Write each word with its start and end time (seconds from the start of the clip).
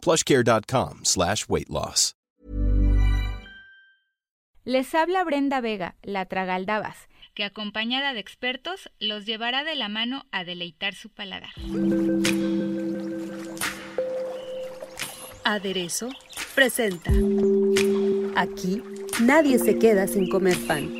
plushcare.com 0.00 1.00
slash 1.04 1.46
weight 1.48 1.68
loss. 1.68 2.14
Les 4.64 4.94
habla 4.94 5.24
Brenda 5.24 5.60
Vega, 5.62 5.96
la 6.02 6.26
Tragaldabas, 6.26 7.08
que 7.34 7.44
acompañada 7.44 8.12
de 8.12 8.20
expertos 8.20 8.90
los 9.00 9.24
llevará 9.24 9.64
de 9.64 9.74
la 9.74 9.88
mano 9.88 10.26
a 10.32 10.44
deleitar 10.44 10.94
su 10.94 11.08
paladar. 11.08 11.50
Aderezo 15.44 16.10
presenta. 16.54 17.10
Aquí 18.36 18.82
nadie 19.22 19.58
se 19.58 19.78
queda 19.78 20.06
sin 20.06 20.28
comer 20.28 20.58
pan. 20.66 20.92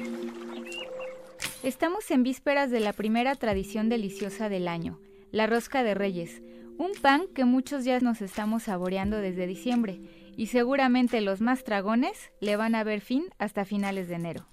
Estamos 1.63 2.11
en 2.11 2.23
vísperas 2.23 2.71
de 2.71 2.81
la 2.81 2.95
primera 2.95 3.35
tradición 3.35 3.91
deliciosa 3.91 4.49
del 4.49 4.69
año, 4.69 4.99
la 5.31 5.47
rosca 5.47 5.83
de 5.83 5.95
reyes, 5.95 6.41
un 6.81 6.93
pan 6.93 7.27
que 7.35 7.45
muchos 7.45 7.85
ya 7.85 8.01
nos 8.01 8.23
estamos 8.23 8.63
saboreando 8.63 9.19
desde 9.19 9.47
diciembre 9.47 10.01
y 10.39 10.47
seguramente 10.47 11.21
los 11.21 11.43
más 11.43 11.63
tragones 11.63 12.33
le 12.41 12.57
van 12.57 12.75
a 12.75 12.83
ver 12.85 13.03
fin 13.03 13.27
hasta 13.39 13.67
finales 13.67 14.09
de 14.09 14.15
enero. 14.15 14.47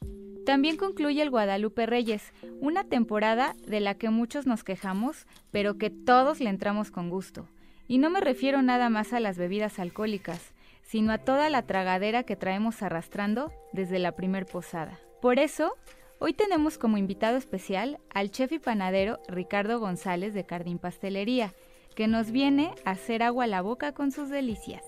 También 0.46 0.76
concluye 0.76 1.22
el 1.22 1.30
Guadalupe 1.30 1.86
Reyes, 1.86 2.34
una 2.60 2.84
temporada 2.84 3.56
de 3.66 3.80
la 3.80 3.94
que 3.94 4.10
muchos 4.10 4.46
nos 4.46 4.66
quejamos, 4.66 5.26
pero 5.52 5.78
que 5.78 5.90
todos 5.90 6.42
le 6.42 6.50
entramos 6.50 6.92
con 6.92 7.10
gusto. 7.10 7.48
Y 7.88 7.98
no 7.98 8.10
me 8.10 8.20
refiero 8.20 8.62
nada 8.62 8.90
más 8.90 9.14
a 9.14 9.22
las 9.22 9.38
bebidas 9.38 9.80
alcohólicas, 9.80 10.54
sino 10.82 11.14
a 11.14 11.20
toda 11.20 11.50
la 11.50 11.62
tragadera 11.62 12.24
que 12.24 12.36
traemos 12.36 12.82
arrastrando 12.82 13.54
desde 13.72 14.00
la 14.00 14.18
primer 14.18 14.46
posada. 14.46 15.00
Por 15.22 15.40
eso, 15.40 15.76
hoy 16.20 16.34
tenemos 16.34 16.78
como 16.78 16.98
invitado 16.98 17.38
especial 17.38 18.00
al 18.14 18.32
chef 18.32 18.52
y 18.52 18.60
panadero 18.60 19.20
Ricardo 19.30 19.80
González 19.80 20.34
de 20.34 20.46
Cardín 20.46 20.78
Pastelería, 20.78 21.54
que 21.98 22.08
nos 22.08 22.30
viene 22.32 22.76
a 22.86 22.92
hacer 22.92 23.24
agua 23.24 23.46
a 23.46 23.48
la 23.48 23.64
boca 23.64 23.92
con 23.92 24.12
sus 24.12 24.30
delicias. 24.30 24.84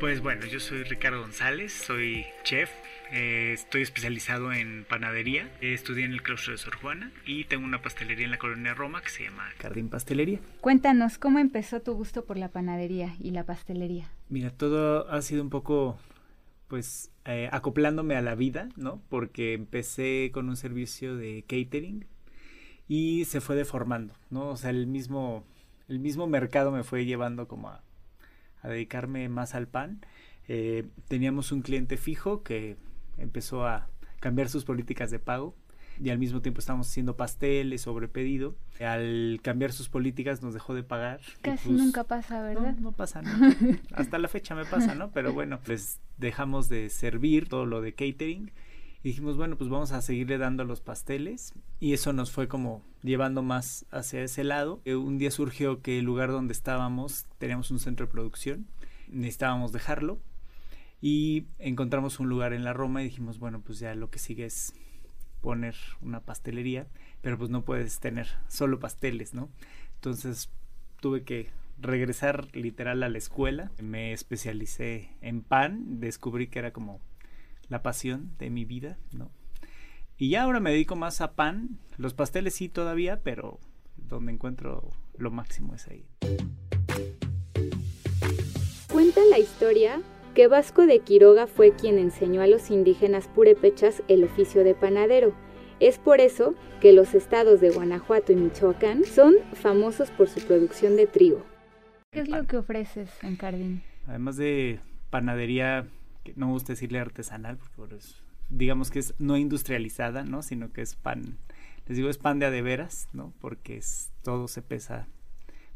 Pues 0.00 0.20
bueno, 0.20 0.46
yo 0.46 0.58
soy 0.58 0.82
Ricardo 0.82 1.20
González, 1.20 1.72
soy 1.72 2.26
chef, 2.42 2.72
eh, 3.12 3.52
estoy 3.52 3.82
especializado 3.82 4.52
en 4.52 4.84
panadería, 4.84 5.48
estudié 5.60 6.06
en 6.06 6.12
el 6.12 6.22
claustro 6.22 6.50
de 6.50 6.58
Sor 6.58 6.74
Juana 6.74 7.12
y 7.24 7.44
tengo 7.44 7.64
una 7.64 7.82
pastelería 7.82 8.24
en 8.24 8.32
la 8.32 8.38
colonia 8.38 8.74
Roma 8.74 9.00
que 9.00 9.10
se 9.10 9.22
llama 9.22 9.44
Cardín 9.58 9.88
Pastelería. 9.88 10.40
Cuéntanos, 10.60 11.16
¿cómo 11.18 11.38
empezó 11.38 11.80
tu 11.80 11.92
gusto 11.92 12.24
por 12.24 12.36
la 12.36 12.48
panadería 12.48 13.14
y 13.20 13.30
la 13.30 13.44
pastelería? 13.44 14.10
Mira, 14.28 14.50
todo 14.50 15.08
ha 15.08 15.22
sido 15.22 15.40
un 15.40 15.50
poco, 15.50 16.00
pues, 16.66 17.12
eh, 17.26 17.48
acoplándome 17.52 18.16
a 18.16 18.22
la 18.22 18.34
vida, 18.34 18.70
¿no? 18.76 19.00
Porque 19.08 19.52
empecé 19.52 20.32
con 20.34 20.48
un 20.48 20.56
servicio 20.56 21.16
de 21.16 21.44
catering 21.46 22.06
y 22.90 23.24
se 23.24 23.40
fue 23.40 23.54
deformando, 23.54 24.14
¿no? 24.28 24.48
O 24.48 24.56
sea, 24.56 24.70
el 24.70 24.86
mismo, 24.86 25.44
el 25.88 26.00
mismo 26.00 26.26
mercado 26.26 26.72
me 26.72 26.82
fue 26.82 27.06
llevando 27.06 27.46
como 27.48 27.68
a 27.68 27.82
a 28.62 28.68
dedicarme 28.68 29.28
más 29.28 29.54
al 29.54 29.68
pan. 29.68 30.00
Eh, 30.48 30.88
teníamos 31.08 31.52
un 31.52 31.62
cliente 31.62 31.96
fijo 31.96 32.42
que 32.42 32.76
empezó 33.18 33.66
a 33.66 33.88
cambiar 34.20 34.48
sus 34.48 34.64
políticas 34.64 35.10
de 35.10 35.18
pago 35.18 35.54
y 36.02 36.10
al 36.10 36.18
mismo 36.18 36.40
tiempo 36.40 36.60
estábamos 36.60 36.88
haciendo 36.88 37.16
pasteles 37.16 37.82
sobre 37.82 38.08
pedido. 38.08 38.56
Al 38.80 39.40
cambiar 39.42 39.72
sus 39.72 39.88
políticas 39.88 40.42
nos 40.42 40.54
dejó 40.54 40.74
de 40.74 40.82
pagar. 40.82 41.20
Casi 41.42 41.68
pues, 41.68 41.80
nunca 41.80 42.04
pasa, 42.04 42.42
¿verdad? 42.42 42.74
No, 42.76 42.90
no 42.90 42.92
pasa, 42.92 43.22
¿no? 43.22 43.30
Hasta 43.92 44.18
la 44.18 44.28
fecha 44.28 44.54
me 44.54 44.64
pasa, 44.64 44.94
¿no? 44.94 45.10
Pero 45.10 45.32
bueno, 45.32 45.60
pues 45.64 46.00
dejamos 46.18 46.68
de 46.68 46.88
servir 46.90 47.48
todo 47.48 47.66
lo 47.66 47.80
de 47.80 47.92
catering 47.92 48.50
y 49.02 49.08
dijimos, 49.08 49.36
bueno, 49.36 49.56
pues 49.56 49.70
vamos 49.70 49.92
a 49.92 50.02
seguirle 50.02 50.36
dando 50.36 50.64
los 50.64 50.82
pasteles 50.82 51.54
y 51.78 51.94
eso 51.94 52.12
nos 52.12 52.30
fue 52.30 52.48
como 52.48 52.82
llevando 53.02 53.42
más 53.42 53.86
hacia 53.90 54.22
ese 54.22 54.44
lado. 54.44 54.80
Eh, 54.84 54.94
un 54.94 55.16
día 55.16 55.30
surgió 55.30 55.80
que 55.80 55.98
el 55.98 56.04
lugar 56.04 56.30
donde 56.30 56.52
estábamos, 56.52 57.26
teníamos 57.38 57.70
un 57.70 57.78
centro 57.78 58.06
de 58.06 58.12
producción, 58.12 58.66
necesitábamos 59.08 59.72
dejarlo 59.72 60.18
y 61.00 61.46
encontramos 61.58 62.20
un 62.20 62.28
lugar 62.28 62.52
en 62.52 62.62
la 62.62 62.74
Roma 62.74 63.00
y 63.00 63.06
dijimos, 63.06 63.38
bueno, 63.38 63.62
pues 63.62 63.78
ya 63.78 63.94
lo 63.94 64.10
que 64.10 64.18
sigue 64.18 64.44
es 64.44 64.74
poner 65.40 65.74
una 66.02 66.20
pastelería, 66.20 66.86
pero 67.22 67.38
pues 67.38 67.48
no 67.48 67.64
puedes 67.64 68.00
tener 68.00 68.28
solo 68.48 68.80
pasteles, 68.80 69.32
¿no? 69.32 69.48
Entonces 69.94 70.50
tuve 71.00 71.22
que 71.24 71.48
regresar 71.78 72.54
literal 72.54 73.02
a 73.02 73.08
la 73.08 73.16
escuela, 73.16 73.70
me 73.82 74.12
especialicé 74.12 75.08
en 75.22 75.40
pan, 75.40 76.00
descubrí 76.00 76.48
que 76.48 76.58
era 76.58 76.74
como 76.74 77.00
la 77.70 77.82
pasión 77.82 78.32
de 78.38 78.50
mi 78.50 78.66
vida, 78.66 78.98
¿no? 79.12 79.30
Y 80.18 80.28
ya 80.28 80.42
ahora 80.42 80.60
me 80.60 80.70
dedico 80.70 80.96
más 80.96 81.22
a 81.22 81.32
pan, 81.32 81.78
los 81.96 82.12
pasteles 82.12 82.54
sí 82.54 82.68
todavía, 82.68 83.22
pero 83.22 83.58
donde 83.96 84.32
encuentro 84.32 84.90
lo 85.16 85.30
máximo 85.30 85.74
es 85.74 85.88
ahí. 85.88 86.04
Cuenta 88.92 89.20
la 89.30 89.38
historia 89.38 90.02
que 90.34 90.46
Vasco 90.46 90.86
de 90.86 90.98
Quiroga 90.98 91.46
fue 91.46 91.72
quien 91.72 91.98
enseñó 91.98 92.42
a 92.42 92.46
los 92.46 92.70
indígenas 92.70 93.28
purépechas 93.28 94.02
el 94.08 94.24
oficio 94.24 94.62
de 94.62 94.74
panadero. 94.74 95.32
Es 95.78 95.98
por 95.98 96.20
eso 96.20 96.54
que 96.80 96.92
los 96.92 97.14
estados 97.14 97.60
de 97.60 97.70
Guanajuato 97.70 98.32
y 98.32 98.36
Michoacán 98.36 99.04
son 99.04 99.34
famosos 99.54 100.10
por 100.10 100.28
su 100.28 100.40
producción 100.40 100.96
de 100.96 101.06
trigo. 101.06 101.42
¿Qué 102.12 102.20
es 102.20 102.28
lo 102.28 102.44
que 102.46 102.58
ofreces 102.58 103.10
en 103.22 103.36
Cardín? 103.36 103.82
Además 104.06 104.36
de 104.36 104.80
panadería, 105.10 105.86
que 106.24 106.34
no 106.36 106.48
gusta 106.48 106.72
decirle 106.72 106.98
artesanal, 106.98 107.58
porque 107.76 107.96
digamos 108.50 108.90
que 108.90 108.98
es 108.98 109.14
no 109.18 109.36
industrializada, 109.36 110.24
¿no? 110.24 110.42
Sino 110.42 110.72
que 110.72 110.82
es 110.82 110.94
pan, 110.96 111.38
les 111.86 111.96
digo, 111.96 112.08
es 112.08 112.18
pan 112.18 112.38
de 112.38 112.46
a 112.46 112.50
de 112.50 112.62
veras, 112.62 113.08
¿no? 113.12 113.32
Porque 113.40 113.76
es, 113.76 114.10
todo 114.22 114.48
se 114.48 114.62
pesa 114.62 115.08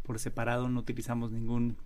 por 0.02 0.18
separado, 0.18 0.68
no 0.68 0.80
utilizamos 0.80 1.32
ningún, 1.32 1.76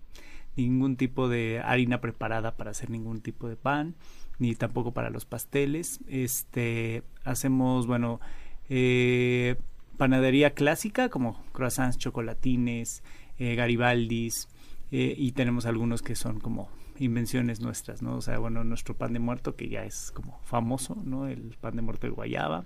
ningún 0.55 0.97
tipo 0.97 1.29
de 1.29 1.61
harina 1.63 2.01
preparada 2.01 2.55
para 2.57 2.71
hacer 2.71 2.89
ningún 2.89 3.21
tipo 3.21 3.47
de 3.47 3.55
pan, 3.55 3.95
ni 4.37 4.55
tampoco 4.55 4.93
para 4.93 5.09
los 5.09 5.25
pasteles. 5.25 5.99
Este, 6.07 7.03
hacemos, 7.23 7.87
bueno, 7.87 8.19
eh, 8.69 9.55
panadería 9.97 10.51
clásica 10.51 11.09
como 11.09 11.43
croissants, 11.51 11.97
chocolatines, 11.97 13.03
eh, 13.37 13.55
garibaldis, 13.55 14.47
eh, 14.91 15.13
y 15.17 15.31
tenemos 15.31 15.65
algunos 15.65 16.01
que 16.01 16.15
son 16.15 16.39
como 16.39 16.69
invenciones 16.99 17.61
nuestras, 17.61 18.01
¿no? 18.01 18.17
O 18.17 18.21
sea, 18.21 18.37
bueno, 18.39 18.63
nuestro 18.63 18.95
pan 18.95 19.13
de 19.13 19.19
muerto 19.19 19.55
que 19.55 19.69
ya 19.69 19.83
es 19.83 20.11
como 20.11 20.39
famoso, 20.43 20.95
¿no? 21.03 21.27
El 21.27 21.55
pan 21.59 21.75
de 21.75 21.81
muerto 21.81 22.07
de 22.07 22.11
guayaba, 22.11 22.65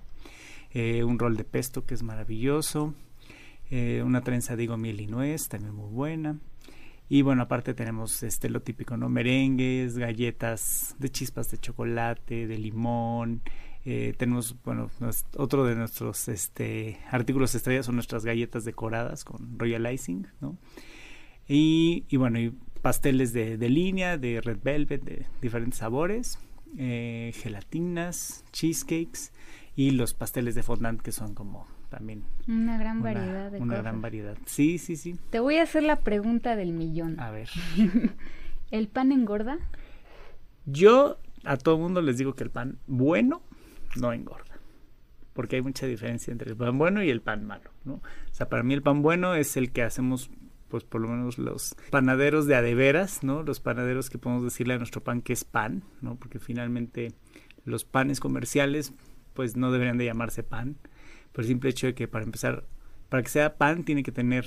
eh, 0.72 1.04
un 1.04 1.18
rol 1.18 1.36
de 1.36 1.44
pesto 1.44 1.86
que 1.86 1.94
es 1.94 2.02
maravilloso, 2.02 2.94
eh, 3.70 4.02
una 4.04 4.22
trenza 4.22 4.56
digo 4.56 4.76
miel 4.76 5.00
y 5.00 5.06
nuez, 5.06 5.48
también 5.48 5.74
muy 5.74 5.88
buena. 5.88 6.38
Y 7.08 7.22
bueno, 7.22 7.42
aparte 7.42 7.74
tenemos 7.74 8.22
este 8.22 8.48
lo 8.48 8.62
típico, 8.62 8.96
¿no? 8.96 9.08
Merengues, 9.08 9.98
galletas 9.98 10.96
de 10.98 11.10
chispas 11.10 11.50
de 11.50 11.58
chocolate, 11.58 12.46
de 12.46 12.58
limón. 12.58 13.42
Eh, 13.84 14.14
tenemos, 14.16 14.56
bueno, 14.64 14.90
otro 15.36 15.64
de 15.64 15.74
nuestros 15.74 16.28
este, 16.28 16.98
artículos 17.10 17.54
estrellas 17.54 17.86
son 17.86 17.96
nuestras 17.96 18.24
galletas 18.24 18.64
decoradas 18.64 19.24
con 19.24 19.58
royal 19.58 19.92
icing, 19.92 20.26
¿no? 20.40 20.56
Y, 21.46 22.04
y 22.08 22.16
bueno, 22.16 22.40
y 22.40 22.54
pasteles 22.84 23.32
de, 23.32 23.56
línea, 23.70 24.18
de 24.18 24.42
red 24.42 24.58
velvet, 24.62 25.02
de 25.02 25.24
diferentes 25.40 25.78
sabores, 25.78 26.38
eh, 26.76 27.32
gelatinas, 27.34 28.44
cheesecakes 28.52 29.32
y 29.74 29.92
los 29.92 30.12
pasteles 30.12 30.54
de 30.54 30.62
fondant 30.62 31.00
que 31.00 31.10
son 31.10 31.34
como 31.34 31.66
también 31.88 32.24
una 32.46 32.76
gran 32.76 33.00
variedad 33.02 33.50
de 33.50 33.58
una 33.58 33.78
gran 33.78 34.02
variedad. 34.02 34.36
Sí, 34.44 34.76
sí, 34.76 34.96
sí. 34.96 35.18
Te 35.30 35.40
voy 35.40 35.56
a 35.56 35.62
hacer 35.62 35.82
la 35.82 35.96
pregunta 35.96 36.56
del 36.56 36.72
millón. 36.72 37.18
A 37.20 37.30
ver. 37.30 37.48
¿El 38.70 38.88
pan 38.88 39.12
engorda? 39.12 39.56
Yo 40.66 41.18
a 41.44 41.56
todo 41.56 41.78
mundo 41.78 42.02
les 42.02 42.18
digo 42.18 42.34
que 42.34 42.44
el 42.44 42.50
pan 42.50 42.76
bueno 42.86 43.40
no 43.96 44.12
engorda. 44.12 44.58
Porque 45.32 45.56
hay 45.56 45.62
mucha 45.62 45.86
diferencia 45.86 46.32
entre 46.32 46.50
el 46.50 46.56
pan 46.58 46.76
bueno 46.76 47.02
y 47.02 47.08
el 47.08 47.22
pan 47.22 47.46
malo, 47.46 47.70
¿no? 47.86 47.94
O 47.94 48.02
sea, 48.32 48.50
para 48.50 48.62
mí 48.62 48.74
el 48.74 48.82
pan 48.82 49.00
bueno 49.00 49.34
es 49.34 49.56
el 49.56 49.72
que 49.72 49.82
hacemos 49.82 50.30
pues 50.74 50.82
por 50.82 51.00
lo 51.00 51.06
menos 51.06 51.38
los 51.38 51.76
panaderos 51.92 52.48
de 52.48 52.56
adeveras, 52.56 53.22
¿no? 53.22 53.44
Los 53.44 53.60
panaderos 53.60 54.10
que 54.10 54.18
podemos 54.18 54.42
decirle 54.42 54.74
a 54.74 54.78
nuestro 54.78 55.04
pan 55.04 55.22
que 55.22 55.32
es 55.32 55.44
pan, 55.44 55.84
¿no? 56.00 56.16
Porque 56.16 56.40
finalmente 56.40 57.12
los 57.64 57.84
panes 57.84 58.18
comerciales 58.18 58.92
pues 59.34 59.56
no 59.56 59.70
deberían 59.70 59.98
de 59.98 60.06
llamarse 60.06 60.42
pan, 60.42 60.76
por 61.30 61.44
el 61.44 61.46
simple 61.46 61.70
hecho 61.70 61.86
de 61.86 61.94
que 61.94 62.08
para 62.08 62.24
empezar, 62.24 62.64
para 63.08 63.22
que 63.22 63.28
sea 63.28 63.56
pan 63.56 63.84
tiene 63.84 64.02
que 64.02 64.10
tener 64.10 64.46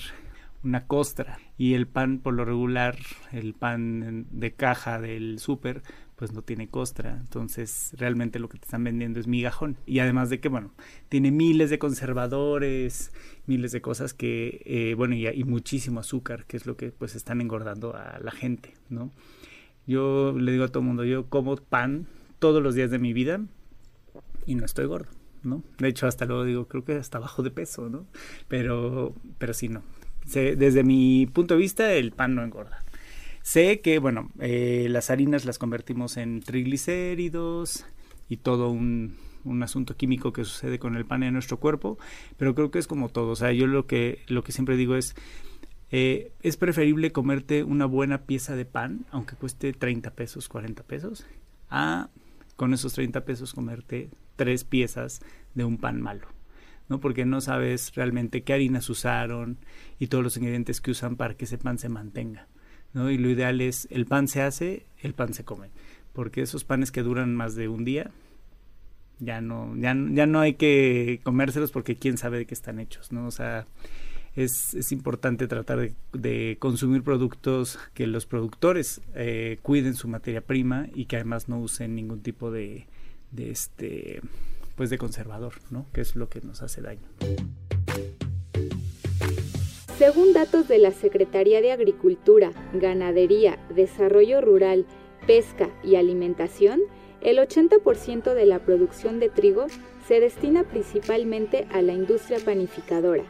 una 0.65 0.85
costra 0.85 1.39
y 1.57 1.75
el 1.75 1.87
pan 1.87 2.19
por 2.19 2.33
lo 2.33 2.43
regular, 2.43 2.97
el 3.31 3.53
pan 3.53 4.27
de 4.29 4.51
caja 4.51 4.99
del 4.99 5.39
súper, 5.39 5.81
pues 6.17 6.33
no 6.33 6.41
tiene 6.41 6.67
costra, 6.67 7.15
entonces 7.19 7.91
realmente 7.95 8.39
lo 8.39 8.49
que 8.49 8.57
te 8.57 8.65
están 8.65 8.83
vendiendo 8.83 9.19
es 9.19 9.27
migajón 9.27 9.77
y 9.85 9.99
además 9.99 10.31
de 10.31 10.39
que 10.39 10.49
bueno, 10.49 10.71
tiene 11.09 11.29
miles 11.29 11.69
de 11.69 11.77
conservadores, 11.77 13.11
miles 13.45 13.71
de 13.71 13.81
cosas 13.81 14.15
que, 14.15 14.63
eh, 14.65 14.95
bueno, 14.95 15.13
y, 15.13 15.43
muchísimo 15.43 15.99
azúcar, 15.99 16.45
que 16.45 16.57
es 16.57 16.65
lo 16.65 16.75
que 16.75 16.91
pues 16.91 17.15
están 17.15 17.39
engordando 17.39 17.95
a 17.95 18.19
la 18.19 18.31
gente, 18.31 18.73
¿no? 18.89 19.11
Yo 19.85 20.33
le 20.37 20.51
digo 20.51 20.63
a 20.63 20.67
todo 20.69 20.79
el 20.79 20.87
mundo, 20.87 21.05
yo 21.05 21.29
como 21.29 21.55
pan 21.55 22.07
todos 22.39 22.63
los 22.63 22.73
días 22.73 22.89
de 22.89 22.97
mi 22.97 23.13
vida 23.13 23.39
y 24.47 24.55
no 24.55 24.65
estoy 24.65 24.87
gordo. 24.87 25.11
¿no? 25.43 25.63
De 25.77 25.87
hecho, 25.87 26.07
hasta 26.07 26.25
luego 26.25 26.43
digo, 26.43 26.67
creo 26.67 26.83
que 26.83 26.93
hasta 26.95 27.19
bajo 27.19 27.43
de 27.43 27.51
peso, 27.51 27.89
¿no? 27.89 28.05
Pero, 28.47 29.13
pero 29.37 29.53
sí, 29.53 29.69
no. 29.69 29.83
desde 30.25 30.83
mi 30.83 31.27
punto 31.27 31.53
de 31.53 31.59
vista, 31.59 31.93
el 31.93 32.11
pan 32.11 32.35
no 32.35 32.43
engorda. 32.43 32.83
Sé 33.47 33.79
que, 33.79 33.99
bueno, 33.99 34.29
eh, 34.41 34.87
las 34.89 35.09
harinas 35.09 35.45
las 35.45 35.57
convertimos 35.57 36.17
en 36.17 36.41
triglicéridos 36.41 37.85
y 38.27 38.35
todo 38.35 38.69
un, 38.69 39.15
un, 39.45 39.63
asunto 39.63 39.95
químico 39.95 40.33
que 40.33 40.43
sucede 40.43 40.79
con 40.79 40.97
el 40.97 41.05
pan 41.05 41.23
en 41.23 41.31
nuestro 41.31 41.55
cuerpo, 41.57 41.97
pero 42.35 42.53
creo 42.53 42.71
que 42.71 42.79
es 42.79 42.87
como 42.87 43.07
todo. 43.07 43.31
O 43.31 43.35
sea, 43.37 43.53
yo 43.53 43.65
lo 43.65 43.87
que, 43.87 44.19
lo 44.27 44.43
que 44.43 44.51
siempre 44.51 44.75
digo 44.75 44.97
es, 44.97 45.15
eh, 45.91 46.33
es 46.41 46.57
preferible 46.57 47.13
comerte 47.13 47.63
una 47.63 47.85
buena 47.85 48.23
pieza 48.23 48.53
de 48.57 48.65
pan, 48.65 49.05
aunque 49.11 49.37
cueste 49.37 49.71
30 49.71 50.11
pesos, 50.11 50.49
40 50.49 50.83
pesos, 50.83 51.25
a 51.69 52.09
con 52.57 52.73
esos 52.73 52.91
30 52.91 53.23
pesos 53.23 53.53
comerte 53.53 54.09
tres 54.35 54.65
piezas 54.65 55.21
de 55.55 55.63
un 55.63 55.77
pan 55.77 56.01
malo, 56.01 56.27
¿no? 56.89 56.99
Porque 56.99 57.23
no 57.23 57.39
sabes 57.39 57.95
realmente 57.95 58.43
qué 58.43 58.51
harinas 58.51 58.89
usaron 58.89 59.57
y 59.99 60.07
todos 60.07 60.21
los 60.21 60.35
ingredientes 60.35 60.81
que 60.81 60.91
usan 60.91 61.15
para 61.15 61.35
que 61.35 61.45
ese 61.45 61.57
pan 61.57 61.77
se 61.77 61.87
mantenga, 61.87 62.49
¿no? 62.93 63.09
Y 63.11 63.17
lo 63.17 63.29
ideal 63.29 63.61
es 63.61 63.87
el 63.91 64.05
pan 64.05 64.27
se 64.27 64.41
hace, 64.41 64.85
el 65.01 65.13
pan 65.13 65.33
se 65.33 65.43
come, 65.43 65.69
porque 66.13 66.41
esos 66.41 66.63
panes 66.63 66.91
que 66.91 67.03
duran 67.03 67.35
más 67.35 67.55
de 67.55 67.67
un 67.67 67.85
día 67.85 68.11
ya 69.19 69.41
no 69.41 69.75
ya, 69.75 69.95
ya 70.11 70.25
no 70.27 70.39
hay 70.39 70.53
que 70.53 71.21
comérselos 71.23 71.71
porque 71.71 71.95
quién 71.95 72.17
sabe 72.17 72.37
de 72.37 72.45
qué 72.45 72.53
están 72.53 72.79
hechos, 72.79 73.11
¿no? 73.11 73.27
O 73.27 73.31
sea, 73.31 73.65
es, 74.35 74.75
es 74.75 74.91
importante 74.91 75.47
tratar 75.47 75.89
de, 76.13 76.57
consumir 76.59 77.01
productos 77.03 77.79
que 77.95 78.05
los 78.05 78.25
productores 78.25 79.01
eh, 79.15 79.57
cuiden 79.63 79.95
su 79.95 80.07
materia 80.07 80.41
prima 80.41 80.87
y 80.93 81.05
que 81.05 81.15
además 81.15 81.49
no 81.49 81.59
usen 81.59 81.95
ningún 81.95 82.21
tipo 82.21 82.51
de, 82.51 82.85
de 83.31 83.49
este 83.51 84.21
pues 84.75 84.91
de 84.91 84.99
conservador, 84.99 85.53
¿no? 85.71 85.87
Que 85.91 86.01
es 86.01 86.15
lo 86.15 86.29
que 86.29 86.39
nos 86.41 86.61
hace 86.61 86.81
daño. 86.81 87.01
Según 89.97 90.31
datos 90.31 90.67
de 90.67 90.77
la 90.77 90.91
Secretaría 90.91 91.59
de 91.59 91.71
Agricultura, 91.71 92.51
Ganadería, 92.73 93.57
Desarrollo 93.73 94.41
Rural, 94.41 94.85
Pesca 95.25 95.69
y 95.83 95.95
Alimentación, 95.95 96.81
el 97.21 97.39
80% 97.39 98.35
de 98.35 98.45
la 98.45 98.59
producción 98.59 99.19
de 99.19 99.29
trigo 99.29 99.65
se 100.07 100.19
destina 100.19 100.65
principalmente 100.65 101.65
a 101.73 101.81
la 101.81 101.93
industria 101.93 102.37
panificadora. 102.45 103.23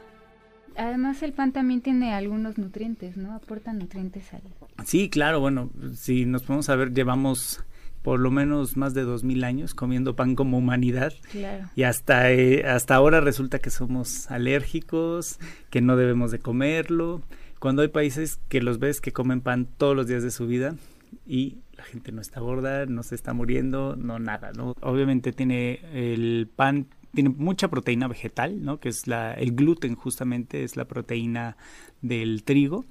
Además 0.75 1.23
el 1.23 1.31
pan 1.31 1.53
también 1.53 1.79
tiene 1.79 2.13
algunos 2.13 2.57
nutrientes, 2.57 3.15
¿no? 3.15 3.33
Aporta 3.33 3.71
nutrientes 3.71 4.33
al... 4.33 4.41
Sí, 4.85 5.09
claro, 5.09 5.39
bueno, 5.39 5.69
si 5.93 6.25
nos 6.25 6.43
podemos 6.43 6.67
a 6.69 6.75
ver, 6.75 6.93
llevamos 6.93 7.63
por 8.07 8.21
lo 8.21 8.31
menos 8.31 8.77
más 8.77 8.93
de 8.93 9.03
dos 9.03 9.25
mil 9.25 9.43
años 9.43 9.73
comiendo 9.73 10.15
pan 10.15 10.35
como 10.35 10.59
humanidad. 10.59 11.11
Claro. 11.29 11.69
Y 11.75 11.83
hasta, 11.83 12.31
eh, 12.31 12.63
hasta 12.65 12.95
ahora 12.95 13.19
resulta 13.19 13.59
que 13.59 13.69
somos 13.69 14.31
alérgicos, 14.31 15.39
que 15.69 15.81
no 15.81 15.97
debemos 15.97 16.31
de 16.31 16.39
comerlo. 16.39 17.21
Cuando 17.59 17.81
hay 17.81 17.89
países 17.89 18.39
que 18.47 18.61
los 18.61 18.79
ves 18.79 19.01
que 19.01 19.11
comen 19.11 19.41
pan 19.41 19.67
todos 19.77 19.93
los 19.93 20.07
días 20.07 20.23
de 20.23 20.31
su 20.31 20.47
vida 20.47 20.77
y 21.25 21.57
la 21.75 21.83
gente 21.83 22.13
no 22.13 22.21
está 22.21 22.39
gorda, 22.39 22.85
no 22.85 23.03
se 23.03 23.13
está 23.13 23.33
muriendo, 23.33 23.97
no 23.97 24.19
nada, 24.19 24.53
¿no? 24.53 24.73
Obviamente 24.79 25.33
tiene 25.33 25.81
el 25.91 26.47
pan 26.55 26.87
tiene 27.13 27.27
mucha 27.31 27.67
proteína 27.67 28.07
vegetal, 28.07 28.63
¿no? 28.63 28.79
Que 28.79 28.87
es 28.87 29.07
la 29.07 29.33
el 29.33 29.51
gluten 29.51 29.95
justamente 29.95 30.63
es 30.63 30.77
la 30.77 30.85
proteína 30.85 31.57
del 32.01 32.43
trigo, 32.45 32.85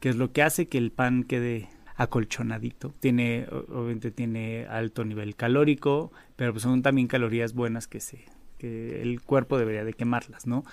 que 0.00 0.08
es 0.08 0.16
lo 0.16 0.32
que 0.32 0.42
hace 0.42 0.68
que 0.68 0.78
el 0.78 0.90
pan 0.90 1.24
quede 1.24 1.68
acolchonadito. 1.94 2.94
Tiene, 3.00 3.46
obviamente 3.50 4.10
tiene 4.10 4.66
alto 4.66 5.04
nivel 5.04 5.36
calórico, 5.36 6.12
pero 6.36 6.52
pues 6.52 6.62
son 6.62 6.82
también 6.82 7.06
calorías 7.06 7.54
buenas 7.54 7.86
que 7.86 8.00
se 8.00 8.24
que 8.58 9.02
el 9.02 9.20
cuerpo 9.20 9.58
debería 9.58 9.84
de 9.84 9.94
quemarlas, 9.94 10.46
¿no? 10.46 10.64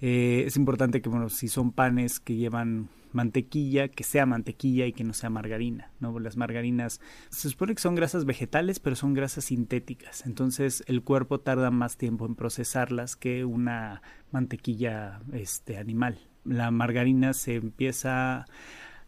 Eh, 0.00 0.44
es 0.46 0.56
importante 0.56 1.00
que, 1.00 1.08
bueno, 1.08 1.30
si 1.30 1.48
son 1.48 1.72
panes 1.72 2.20
que 2.20 2.36
llevan 2.36 2.90
mantequilla, 3.12 3.88
que 3.88 4.04
sea 4.04 4.26
mantequilla 4.26 4.86
y 4.86 4.92
que 4.92 5.04
no 5.04 5.14
sea 5.14 5.30
margarina, 5.30 5.90
¿no? 6.00 6.18
Las 6.20 6.36
margarinas 6.36 7.00
se 7.30 7.48
supone 7.48 7.74
que 7.74 7.80
son 7.80 7.94
grasas 7.94 8.24
vegetales, 8.24 8.78
pero 8.78 8.94
son 8.94 9.14
grasas 9.14 9.46
sintéticas, 9.46 10.26
entonces 10.26 10.84
el 10.86 11.02
cuerpo 11.02 11.40
tarda 11.40 11.70
más 11.70 11.96
tiempo 11.96 12.26
en 12.26 12.36
procesarlas 12.36 13.16
que 13.16 13.44
una 13.44 14.02
mantequilla 14.30 15.20
este 15.32 15.76
animal. 15.76 16.18
La 16.44 16.70
margarina 16.70 17.34
se 17.34 17.56
empieza 17.56 18.46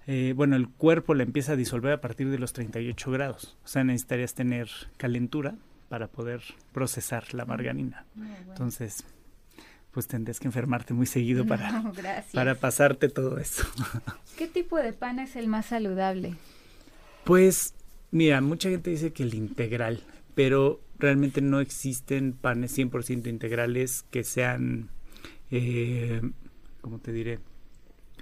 eh, 0.07 0.33
bueno, 0.35 0.57
el 0.57 0.69
cuerpo 0.69 1.15
la 1.15 1.23
empieza 1.23 1.53
a 1.53 1.57
disolver 1.57 1.93
a 1.93 2.01
partir 2.01 2.31
de 2.31 2.39
los 2.39 2.53
38 2.53 3.11
grados. 3.11 3.57
O 3.65 3.69
sea, 3.69 3.85
necesitarías 3.85 4.35
tener 4.35 4.69
calentura 4.97 5.57
para 5.89 6.09
poder 6.09 6.43
procesar 6.73 7.35
la 7.35 7.45
margarina. 7.45 8.07
Entonces, 8.49 9.05
pues 9.93 10.07
tendrías 10.09 10.41
que 10.41 10.49
enfermarte 10.49 10.95
muy 10.95 11.07
seguido 11.07 11.47
para, 11.47 11.93
para 12.33 12.55
pasarte 12.55 13.09
todo 13.09 13.39
eso. 13.39 13.65
¿Qué 14.37 14.49
tipo 14.49 14.77
de 14.77 14.93
pan 14.93 15.19
es 15.19 15.37
el 15.37 15.49
más 15.49 15.67
saludable? 15.67 16.35
Pues, 17.25 17.75
mira, 18.11 18.41
mucha 18.41 18.71
gente 18.71 18.91
dice 18.91 19.13
que 19.13 19.23
el 19.23 19.35
integral, 19.35 20.03
pero 20.35 20.81
realmente 20.99 21.41
no 21.41 21.61
existen 21.61 22.33
panes 22.33 22.77
100% 22.77 23.29
integrales 23.29 24.05
que 24.11 24.25
sean, 24.25 24.89
eh, 25.51 26.21
¿cómo 26.81 26.99
te 26.99 27.13
diré? 27.13 27.39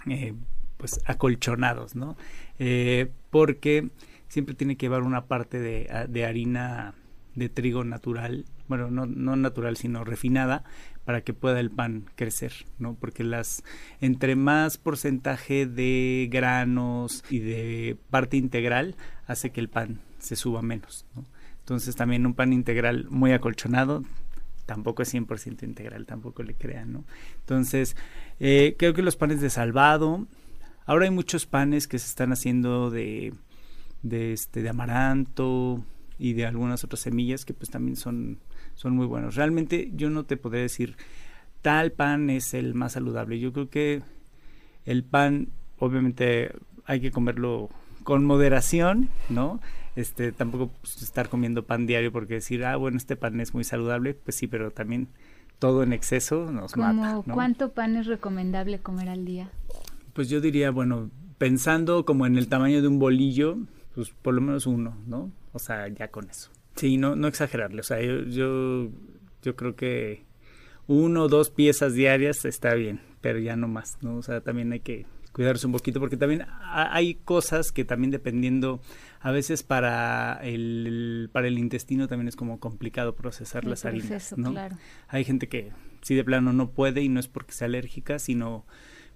Eh, 0.08 0.34
pues 0.80 1.00
acolchonados, 1.04 1.94
¿no? 1.94 2.16
Eh, 2.58 3.10
porque 3.28 3.90
siempre 4.28 4.54
tiene 4.54 4.76
que 4.76 4.86
llevar 4.86 5.02
una 5.02 5.26
parte 5.26 5.60
de, 5.60 6.06
de 6.08 6.24
harina 6.24 6.94
de 7.34 7.48
trigo 7.48 7.84
natural, 7.84 8.46
bueno, 8.66 8.90
no, 8.90 9.06
no, 9.06 9.36
natural, 9.36 9.76
sino 9.76 10.04
refinada, 10.04 10.64
para 11.04 11.20
que 11.20 11.34
pueda 11.34 11.60
el 11.60 11.70
pan 11.70 12.06
crecer, 12.16 12.52
¿no? 12.78 12.94
Porque 12.94 13.22
las, 13.22 13.62
entre 14.00 14.36
más 14.36 14.78
porcentaje 14.78 15.66
de 15.66 16.28
granos 16.30 17.24
y 17.30 17.40
de 17.40 17.96
parte 18.08 18.36
integral, 18.36 18.96
hace 19.26 19.50
que 19.50 19.60
el 19.60 19.68
pan 19.68 20.00
se 20.18 20.34
suba 20.34 20.62
menos, 20.62 21.06
¿no? 21.14 21.24
Entonces 21.60 21.94
también 21.94 22.26
un 22.26 22.34
pan 22.34 22.52
integral 22.52 23.06
muy 23.10 23.32
acolchonado 23.32 24.02
tampoco 24.70 25.02
es 25.02 25.12
100% 25.12 25.64
integral, 25.64 26.06
tampoco 26.06 26.44
le 26.44 26.54
crean, 26.54 26.92
¿no? 26.92 27.04
Entonces, 27.40 27.96
eh, 28.38 28.76
creo 28.78 28.94
que 28.94 29.02
los 29.02 29.16
panes 29.16 29.40
de 29.40 29.50
salvado, 29.50 30.28
Ahora 30.86 31.04
hay 31.04 31.10
muchos 31.10 31.46
panes 31.46 31.86
que 31.86 31.98
se 31.98 32.06
están 32.06 32.32
haciendo 32.32 32.90
de, 32.90 33.32
de, 34.02 34.32
este, 34.32 34.62
de 34.62 34.68
amaranto 34.68 35.84
y 36.18 36.32
de 36.34 36.46
algunas 36.46 36.84
otras 36.84 37.00
semillas 37.00 37.44
que 37.44 37.54
pues 37.54 37.70
también 37.70 37.96
son, 37.96 38.38
son 38.74 38.94
muy 38.94 39.06
buenos. 39.06 39.36
Realmente 39.36 39.90
yo 39.94 40.10
no 40.10 40.24
te 40.24 40.36
podría 40.36 40.62
decir 40.62 40.96
tal 41.62 41.92
pan 41.92 42.30
es 42.30 42.54
el 42.54 42.74
más 42.74 42.92
saludable. 42.92 43.38
Yo 43.38 43.52
creo 43.52 43.68
que 43.70 44.02
el 44.84 45.04
pan 45.04 45.48
obviamente 45.78 46.52
hay 46.84 47.00
que 47.00 47.10
comerlo 47.10 47.68
con 48.04 48.24
moderación, 48.24 49.08
¿no? 49.28 49.60
Este, 49.96 50.32
tampoco 50.32 50.70
pues, 50.80 51.02
estar 51.02 51.28
comiendo 51.28 51.64
pan 51.64 51.86
diario 51.86 52.12
porque 52.12 52.34
decir, 52.34 52.64
ah, 52.64 52.76
bueno, 52.76 52.96
este 52.96 53.16
pan 53.16 53.40
es 53.40 53.54
muy 53.54 53.64
saludable, 53.64 54.14
pues 54.14 54.36
sí, 54.36 54.46
pero 54.46 54.70
también 54.70 55.08
todo 55.58 55.82
en 55.82 55.92
exceso 55.92 56.50
nos 56.50 56.76
mata. 56.76 57.22
¿Cuánto 57.32 57.72
pan 57.72 57.96
es 57.96 58.06
recomendable 58.06 58.78
comer 58.78 59.08
al 59.08 59.24
día? 59.24 59.50
Pues 60.12 60.28
yo 60.28 60.40
diría, 60.40 60.70
bueno, 60.70 61.10
pensando 61.38 62.04
como 62.04 62.26
en 62.26 62.36
el 62.36 62.48
tamaño 62.48 62.82
de 62.82 62.88
un 62.88 62.98
bolillo, 62.98 63.58
pues 63.94 64.10
por 64.10 64.34
lo 64.34 64.40
menos 64.40 64.66
uno, 64.66 64.96
¿no? 65.06 65.32
O 65.52 65.58
sea, 65.58 65.88
ya 65.88 66.08
con 66.08 66.28
eso. 66.28 66.50
Sí, 66.76 66.96
no, 66.96 67.16
no 67.16 67.28
exagerarle. 67.28 67.80
O 67.80 67.84
sea, 67.84 68.00
yo, 68.00 68.22
yo, 68.24 68.90
yo 69.42 69.56
creo 69.56 69.74
que 69.74 70.24
uno 70.86 71.24
o 71.24 71.28
dos 71.28 71.50
piezas 71.50 71.94
diarias 71.94 72.44
está 72.44 72.74
bien, 72.74 73.00
pero 73.20 73.38
ya 73.38 73.56
no 73.56 73.68
más, 73.68 73.98
¿no? 74.02 74.16
O 74.16 74.22
sea, 74.22 74.40
también 74.40 74.72
hay 74.72 74.80
que 74.80 75.06
cuidarse 75.32 75.66
un 75.66 75.72
poquito 75.72 76.00
porque 76.00 76.16
también 76.16 76.46
hay 76.62 77.14
cosas 77.14 77.70
que 77.72 77.84
también 77.84 78.10
dependiendo 78.10 78.80
a 79.20 79.30
veces 79.30 79.62
para 79.62 80.40
el, 80.42 81.30
para 81.32 81.46
el 81.48 81.58
intestino 81.58 82.08
también 82.08 82.28
es 82.28 82.36
como 82.36 82.58
complicado 82.58 83.14
procesar 83.14 83.64
las 83.64 83.84
harinas, 83.84 84.36
¿no? 84.36 84.52
Claro. 84.52 84.76
Hay 85.08 85.24
gente 85.24 85.48
que 85.48 85.70
sí 86.02 86.14
de 86.14 86.24
plano 86.24 86.52
no 86.52 86.70
puede 86.70 87.02
y 87.02 87.08
no 87.08 87.20
es 87.20 87.28
porque 87.28 87.52
sea 87.52 87.66
alérgica, 87.66 88.18
sino 88.18 88.66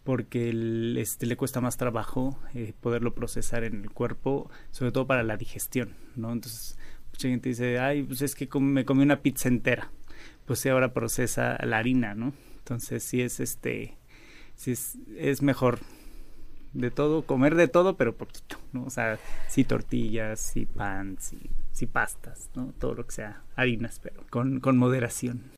porque 0.05 0.51
este, 0.99 1.27
le 1.27 1.37
cuesta 1.37 1.63
más 1.63 1.79
trabajo 1.79 2.39
eh, 2.55 2.75
poderlo 2.81 3.15
procesar 3.15 3.65
en 3.65 3.83
el 3.83 3.91
cuerpo, 3.91 4.51
sobre 4.71 4.93
todo 4.93 5.07
para 5.07 5.23
la 5.23 5.39
digestión, 5.39 5.95
¿no? 6.15 6.31
Entonces, 6.31 6.79
mucha 7.11 7.29
gente 7.29 7.49
dice, 7.49 7.79
ay, 7.79 8.03
pues 8.03 8.21
es 8.21 8.35
que 8.35 8.49
me 8.61 8.85
comí 8.85 9.03
una 9.03 9.23
pizza 9.23 9.49
entera, 9.49 9.91
pues 10.45 10.61
sí, 10.61 10.69
ahora 10.69 10.93
procesa 10.93 11.59
la 11.65 11.79
harina, 11.79 12.15
¿no? 12.15 12.35
Entonces, 12.59 13.03
sí 13.03 13.23
es, 13.23 13.41
este, 13.41 13.97
sí 14.55 14.73
es, 14.73 14.99
es 15.17 15.41
mejor 15.41 15.81
de 16.75 16.91
todo, 16.91 17.23
comer 17.23 17.55
de 17.55 17.69
todo, 17.69 17.97
pero 17.97 18.15
poquito, 18.15 18.59
¿no? 18.73 18.85
O 18.85 18.91
sea, 18.91 19.19
sí 19.49 19.65
tortillas, 19.65 20.39
sí 20.39 20.67
pan, 20.67 21.17
sí, 21.19 21.39
sí 21.73 21.87
pastas, 21.87 22.51
¿no? 22.55 22.75
Todo 22.79 22.95
lo 22.95 23.07
que 23.07 23.13
sea 23.13 23.43
harinas, 23.57 24.01
pero 24.03 24.23
con, 24.29 24.61
con 24.61 24.77
moderación. 24.77 25.53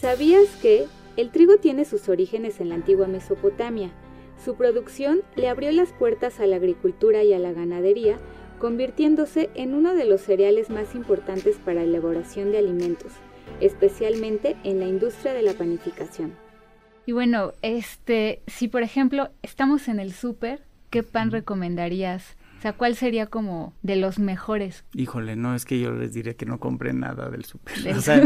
¿Sabías 0.00 0.48
que 0.60 0.86
el 1.20 1.30
trigo 1.30 1.58
tiene 1.58 1.84
sus 1.84 2.08
orígenes 2.08 2.60
en 2.60 2.70
la 2.70 2.76
antigua 2.76 3.06
Mesopotamia? 3.06 3.90
Su 4.42 4.54
producción 4.54 5.20
le 5.36 5.48
abrió 5.48 5.70
las 5.70 5.92
puertas 5.92 6.40
a 6.40 6.46
la 6.46 6.56
agricultura 6.56 7.22
y 7.22 7.34
a 7.34 7.38
la 7.38 7.52
ganadería, 7.52 8.16
convirtiéndose 8.58 9.50
en 9.54 9.74
uno 9.74 9.94
de 9.94 10.06
los 10.06 10.22
cereales 10.22 10.70
más 10.70 10.94
importantes 10.94 11.56
para 11.56 11.80
la 11.80 11.88
elaboración 11.88 12.52
de 12.52 12.58
alimentos, 12.58 13.12
especialmente 13.60 14.56
en 14.64 14.80
la 14.80 14.86
industria 14.86 15.34
de 15.34 15.42
la 15.42 15.52
panificación. 15.52 16.34
Y 17.04 17.12
bueno, 17.12 17.52
este, 17.60 18.40
si 18.46 18.68
por 18.68 18.82
ejemplo 18.82 19.28
estamos 19.42 19.88
en 19.88 20.00
el 20.00 20.12
súper, 20.12 20.62
¿qué 20.88 21.02
pan 21.02 21.30
recomendarías 21.30 22.36
o 22.60 22.62
sea, 22.62 22.74
¿cuál 22.74 22.94
sería 22.94 23.24
como 23.24 23.72
de 23.80 23.96
los 23.96 24.18
mejores? 24.18 24.84
Híjole, 24.92 25.34
no, 25.34 25.54
es 25.54 25.64
que 25.64 25.80
yo 25.80 25.92
les 25.92 26.12
diría 26.12 26.34
que 26.34 26.44
no 26.44 26.60
compren 26.60 27.00
nada 27.00 27.30
del 27.30 27.46
súper. 27.46 27.74
O 27.96 28.02
sea, 28.02 28.22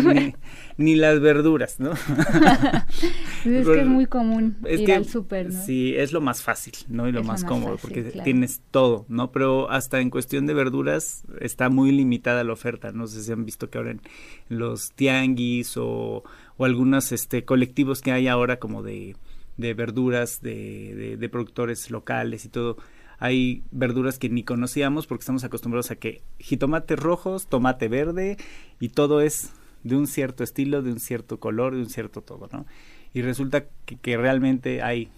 ni, 0.76 0.96
las 0.96 1.20
verduras, 1.20 1.78
¿no? 1.78 1.92
es 3.44 3.64
que 3.64 3.80
es 3.80 3.86
muy 3.86 4.06
común 4.06 4.56
ir 4.68 4.90
al 4.90 5.04
súper, 5.04 5.52
¿no? 5.52 5.62
Sí, 5.62 5.94
es 5.94 6.12
lo 6.12 6.20
más 6.20 6.42
fácil, 6.42 6.74
¿no? 6.88 7.06
Y 7.06 7.12
lo 7.12 7.22
más, 7.22 7.44
cómodo, 7.44 7.76
porque 7.80 8.02
tienes 8.24 8.60
todo, 8.72 9.06
¿no? 9.08 9.30
Pero 9.30 9.70
hasta 9.70 10.00
en 10.00 10.10
cuestión 10.10 10.46
de 10.46 10.54
verduras 10.54 11.22
está 11.40 11.68
muy 11.68 11.92
limitada 11.92 12.42
la 12.42 12.54
oferta. 12.54 12.90
No 12.90 13.06
sé 13.06 13.22
si 13.22 13.30
han 13.30 13.44
visto 13.44 13.70
que 13.70 13.78
ahora 13.78 13.92
en 13.92 14.00
los 14.48 14.90
tianguis 14.96 15.76
o, 15.76 16.24
o 16.56 16.64
algunos 16.64 17.12
este, 17.12 17.44
colectivos 17.44 18.00
que 18.00 18.10
hay 18.10 18.26
ahora 18.26 18.58
como 18.58 18.82
de, 18.82 19.14
de 19.58 19.74
verduras, 19.74 20.42
de, 20.42 21.16
de 21.20 21.28
productores 21.28 21.88
locales 21.92 22.44
y 22.46 22.48
todo 22.48 22.78
hay 23.18 23.62
verduras 23.70 24.18
que 24.18 24.28
ni 24.28 24.42
conocíamos 24.42 25.06
porque 25.06 25.22
estamos 25.22 25.44
acostumbrados 25.44 25.90
a 25.90 25.96
que 25.96 26.22
jitomates 26.38 26.98
rojos, 26.98 27.46
tomate 27.46 27.88
verde 27.88 28.36
y 28.80 28.90
todo 28.90 29.20
es 29.20 29.52
de 29.82 29.96
un 29.96 30.06
cierto 30.06 30.42
estilo, 30.42 30.82
de 30.82 30.92
un 30.92 31.00
cierto 31.00 31.38
color, 31.38 31.74
de 31.74 31.80
un 31.80 31.90
cierto 31.90 32.22
todo, 32.22 32.48
¿no? 32.52 32.66
Y 33.12 33.22
resulta 33.22 33.66
que, 34.02 34.16
realmente 34.16 34.82
hay 34.82 35.08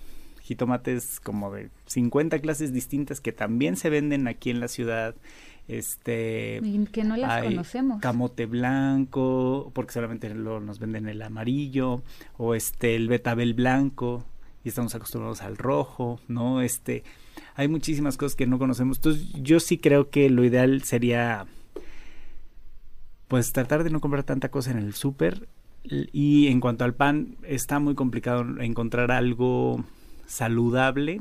jitomates 0.43 1.19
como 1.21 1.53
de 1.53 1.71
50 1.87 2.39
clases 2.41 2.73
distintas 2.73 3.21
que 3.21 3.33
también 3.33 3.77
se 3.77 3.89
venden 3.89 4.29
aquí 4.29 4.51
en 4.51 4.61
la 4.61 4.69
ciudad. 4.69 5.15
Este 5.67 6.61
que 6.93 7.03
no 7.03 7.17
las 7.17 7.43
conocemos. 7.43 8.01
Camote 8.01 8.47
blanco, 8.47 9.73
porque 9.75 9.95
solamente 9.95 10.33
lo, 10.33 10.61
nos 10.61 10.79
venden 10.79 11.09
el 11.09 11.23
amarillo 11.23 12.03
o 12.37 12.55
este 12.55 12.95
el 12.95 13.09
betabel 13.09 13.55
blanco 13.55 14.25
y 14.67 14.69
estamos 14.69 14.97
acostumbrados 14.97 15.43
al 15.43 15.57
rojo, 15.57 16.19
¿no? 16.27 16.61
Este 16.61 17.05
hay 17.55 17.69
muchísimas 17.69 18.17
cosas 18.17 18.35
que 18.35 18.49
no 18.49 18.59
conocemos. 18.59 18.99
Entonces, 18.99 19.29
yo 19.35 19.61
sí 19.61 19.79
creo 19.79 20.11
que 20.11 20.29
lo 20.29 20.45
ideal 20.45 20.83
sería 20.83 21.47
pues 23.29 23.53
tratar 23.53 23.85
de 23.85 23.91
no 23.91 24.01
comprar 24.01 24.25
tanta 24.25 24.49
cosa 24.49 24.73
en 24.73 24.79
el 24.79 24.93
súper. 24.95 25.49
Y 25.85 26.49
en 26.49 26.59
cuanto 26.59 26.83
al 26.83 26.95
pan, 26.95 27.37
está 27.45 27.79
muy 27.79 27.95
complicado 27.95 28.61
encontrar 28.61 29.13
algo 29.13 29.85
saludable 30.27 31.21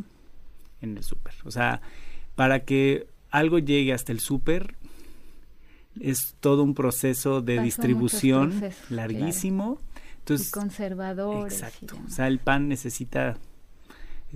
en 0.81 0.97
el 0.97 1.03
súper. 1.03 1.35
O 1.43 1.51
sea, 1.51 1.81
para 2.33 2.61
que 2.65 3.05
algo 3.29 3.59
llegue 3.59 3.93
hasta 3.93 4.11
el 4.11 4.21
súper, 4.21 4.73
es 5.99 6.35
todo 6.39 6.63
un 6.63 6.73
proceso 6.73 7.41
de 7.41 7.61
distribución 7.61 8.59
larguísimo. 8.89 9.77
Entonces, 10.25 10.47
y 10.47 10.51
conservadores. 10.51 11.61
Exacto. 11.61 11.95
O 12.03 12.09
sea, 12.09 12.27
el 12.27 12.39
pan 12.39 12.67
necesita 12.67 13.37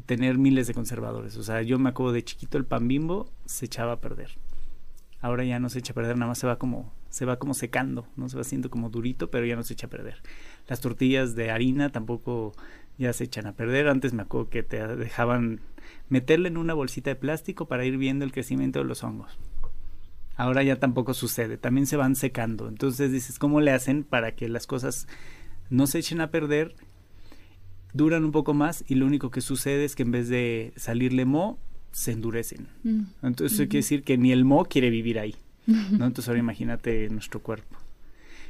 tener 0.06 0.38
miles 0.38 0.68
de 0.68 0.76
conservadores. 0.76 1.36
O 1.38 1.44
sea, 1.44 1.64
yo 1.64 1.80
me 1.80 1.90
acuerdo 1.90 2.14
de 2.14 2.24
chiquito 2.24 2.60
el 2.60 2.66
pan 2.66 2.88
bimbo 2.88 3.32
se 3.46 3.66
echaba 3.66 3.94
a 3.94 4.00
perder. 4.00 4.38
Ahora 5.20 5.44
ya 5.44 5.60
no 5.60 5.68
se 5.70 5.80
echa 5.80 5.94
a 5.94 5.96
perder, 5.96 6.16
nada 6.16 6.30
más 6.30 6.38
se 6.38 6.46
va 6.46 6.58
como 6.58 6.94
se 7.10 7.26
va 7.26 7.40
como 7.40 7.56
secando, 7.56 8.08
no 8.16 8.30
se 8.30 8.36
va 8.36 8.42
haciendo 8.42 8.70
como 8.70 8.92
durito, 8.92 9.32
pero 9.32 9.48
ya 9.48 9.56
no 9.56 9.64
se 9.64 9.74
echa 9.74 9.88
a 9.88 9.90
perder. 9.90 10.22
Las 10.68 10.80
tortillas 10.80 11.34
de 11.34 11.50
harina 11.50 11.92
tampoco 11.92 12.54
ya 13.00 13.12
se 13.14 13.24
echan 13.24 13.48
a 13.48 13.54
perder. 13.54 13.88
Antes 13.88 14.14
me 14.14 14.22
acuerdo 14.22 14.50
que 14.52 14.62
te 14.62 14.86
dejaban 14.96 15.60
meterle 16.08 16.50
en 16.50 16.58
una 16.58 16.76
bolsita 16.76 17.10
de 17.10 17.16
plástico 17.16 17.68
para 17.68 17.84
ir 17.84 17.98
viendo 17.98 18.26
el 18.26 18.32
crecimiento 18.32 18.78
de 18.78 18.86
los 18.86 19.04
hongos. 19.04 19.40
Ahora 20.36 20.62
ya 20.62 20.78
tampoco 20.78 21.16
sucede, 21.16 21.58
también 21.58 21.88
se 21.88 21.98
van 21.98 22.16
secando. 22.16 22.70
Entonces 22.70 23.12
dices, 23.12 23.40
¿cómo 23.40 23.60
le 23.60 23.72
hacen 23.72 24.04
para 24.04 24.36
que 24.36 24.48
las 24.48 24.68
cosas 24.68 25.08
no 25.70 25.88
se 25.88 26.00
echen 26.00 26.22
a 26.22 26.32
perder 26.32 26.76
duran 27.94 28.24
un 28.24 28.32
poco 28.32 28.54
más 28.54 28.84
y 28.88 28.96
lo 28.96 29.06
único 29.06 29.32
que 29.32 29.42
sucede 29.42 29.86
es 29.86 29.96
que 29.96 30.04
en 30.04 30.12
vez 30.12 30.30
de 30.30 30.74
salirle 30.76 31.26
mo, 31.26 31.58
se 31.92 32.12
endurecen. 32.12 32.68
Mm. 32.84 33.02
Entonces 33.24 33.60
eso 33.60 33.68
quiere 33.68 33.80
decir 33.80 34.04
que 34.04 34.18
ni 34.18 34.32
el 34.32 34.46
mo 34.46 34.66
quiere 34.66 34.90
vivir 34.90 35.20
ahí. 35.20 35.36
¿no? 35.66 36.06
Entonces 36.06 36.28
ahora 36.28 36.40
imagínate 36.48 37.10
nuestro 37.10 37.42
cuerpo. 37.42 37.78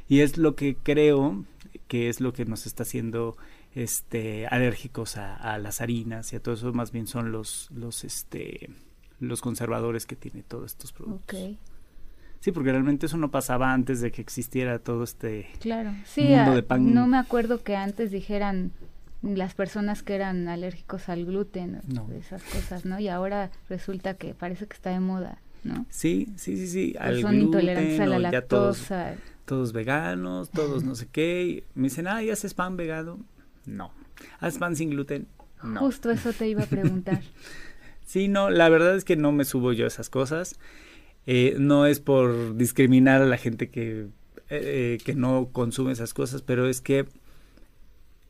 Y 0.08 0.20
es 0.20 0.38
lo 0.38 0.56
que 0.56 0.76
creo 0.76 1.44
que 1.88 2.08
es 2.08 2.20
lo 2.20 2.32
que 2.32 2.44
nos 2.44 2.66
está 2.66 2.82
haciendo 2.82 3.36
este 3.74 4.46
alérgicos 4.48 5.16
a, 5.16 5.56
las 5.58 5.80
harinas 5.80 6.32
y 6.32 6.36
a 6.36 6.42
todo 6.42 6.54
eso 6.54 6.72
más 6.72 6.90
bien 6.90 7.06
son 7.06 7.30
los 7.30 7.68
los 7.72 8.02
este 8.02 8.70
los 9.20 9.40
conservadores 9.40 10.06
que 10.06 10.16
tiene 10.16 10.42
todos 10.42 10.72
estos 10.72 10.92
productos. 10.92 11.26
Sí, 12.40 12.52
porque 12.52 12.72
realmente 12.72 13.06
eso 13.06 13.18
no 13.18 13.30
pasaba 13.30 13.72
antes 13.72 14.00
de 14.00 14.10
que 14.10 14.22
existiera 14.22 14.78
todo 14.78 15.04
este 15.04 15.50
claro. 15.60 15.92
mundo 16.16 16.54
de 16.54 16.62
pan. 16.62 16.94
No 16.94 17.06
me 17.06 17.18
acuerdo 17.18 17.62
que 17.62 17.76
antes 17.76 18.10
dijeran 18.10 18.72
las 19.22 19.52
personas 19.54 20.02
que 20.02 20.14
eran 20.14 20.48
alérgicos 20.48 21.10
al 21.10 21.26
gluten, 21.26 21.80
esas 22.18 22.42
cosas, 22.42 22.86
¿no? 22.86 22.98
Y 22.98 23.08
ahora 23.08 23.50
resulta 23.68 24.14
que 24.14 24.32
parece 24.32 24.66
que 24.66 24.74
está 24.74 24.90
de 24.90 25.00
moda, 25.00 25.38
¿no? 25.64 25.84
Sí, 25.90 26.32
sí, 26.36 26.56
sí, 26.56 26.66
sí. 26.66 26.96
Al 26.98 27.20
son 27.20 27.38
intolerantes 27.38 28.00
a 28.00 28.06
la 28.06 28.18
lactosa. 28.18 29.16
Todos, 29.44 29.72
veganos, 29.72 30.50
todos 30.50 30.84
no 30.84 30.94
sé 30.94 31.08
qué. 31.10 31.64
me 31.74 31.84
dicen, 31.88 32.06
ah, 32.06 32.22
¿y 32.22 32.30
haces 32.30 32.54
pan 32.54 32.76
vegano? 32.76 33.18
No. 33.66 33.92
¿Haces 34.38 34.58
pan 34.58 34.76
sin 34.76 34.90
gluten? 34.90 35.26
No. 35.62 35.80
Justo 35.80 36.10
eso 36.10 36.32
te 36.32 36.48
iba 36.48 36.62
a 36.62 36.66
preguntar. 36.66 37.20
sí, 38.06 38.28
no, 38.28 38.48
la 38.48 38.68
verdad 38.70 38.96
es 38.96 39.04
que 39.04 39.16
no 39.16 39.32
me 39.32 39.44
subo 39.44 39.72
yo 39.72 39.84
a 39.84 39.88
esas 39.88 40.08
cosas. 40.08 40.58
Eh, 41.26 41.56
no 41.58 41.86
es 41.86 42.00
por 42.00 42.56
discriminar 42.56 43.22
a 43.22 43.26
la 43.26 43.36
gente 43.36 43.68
que, 43.70 44.08
eh, 44.48 44.98
que 45.04 45.14
no 45.14 45.50
consume 45.52 45.92
esas 45.92 46.14
cosas, 46.14 46.42
pero 46.42 46.66
es 46.66 46.80
que 46.80 47.06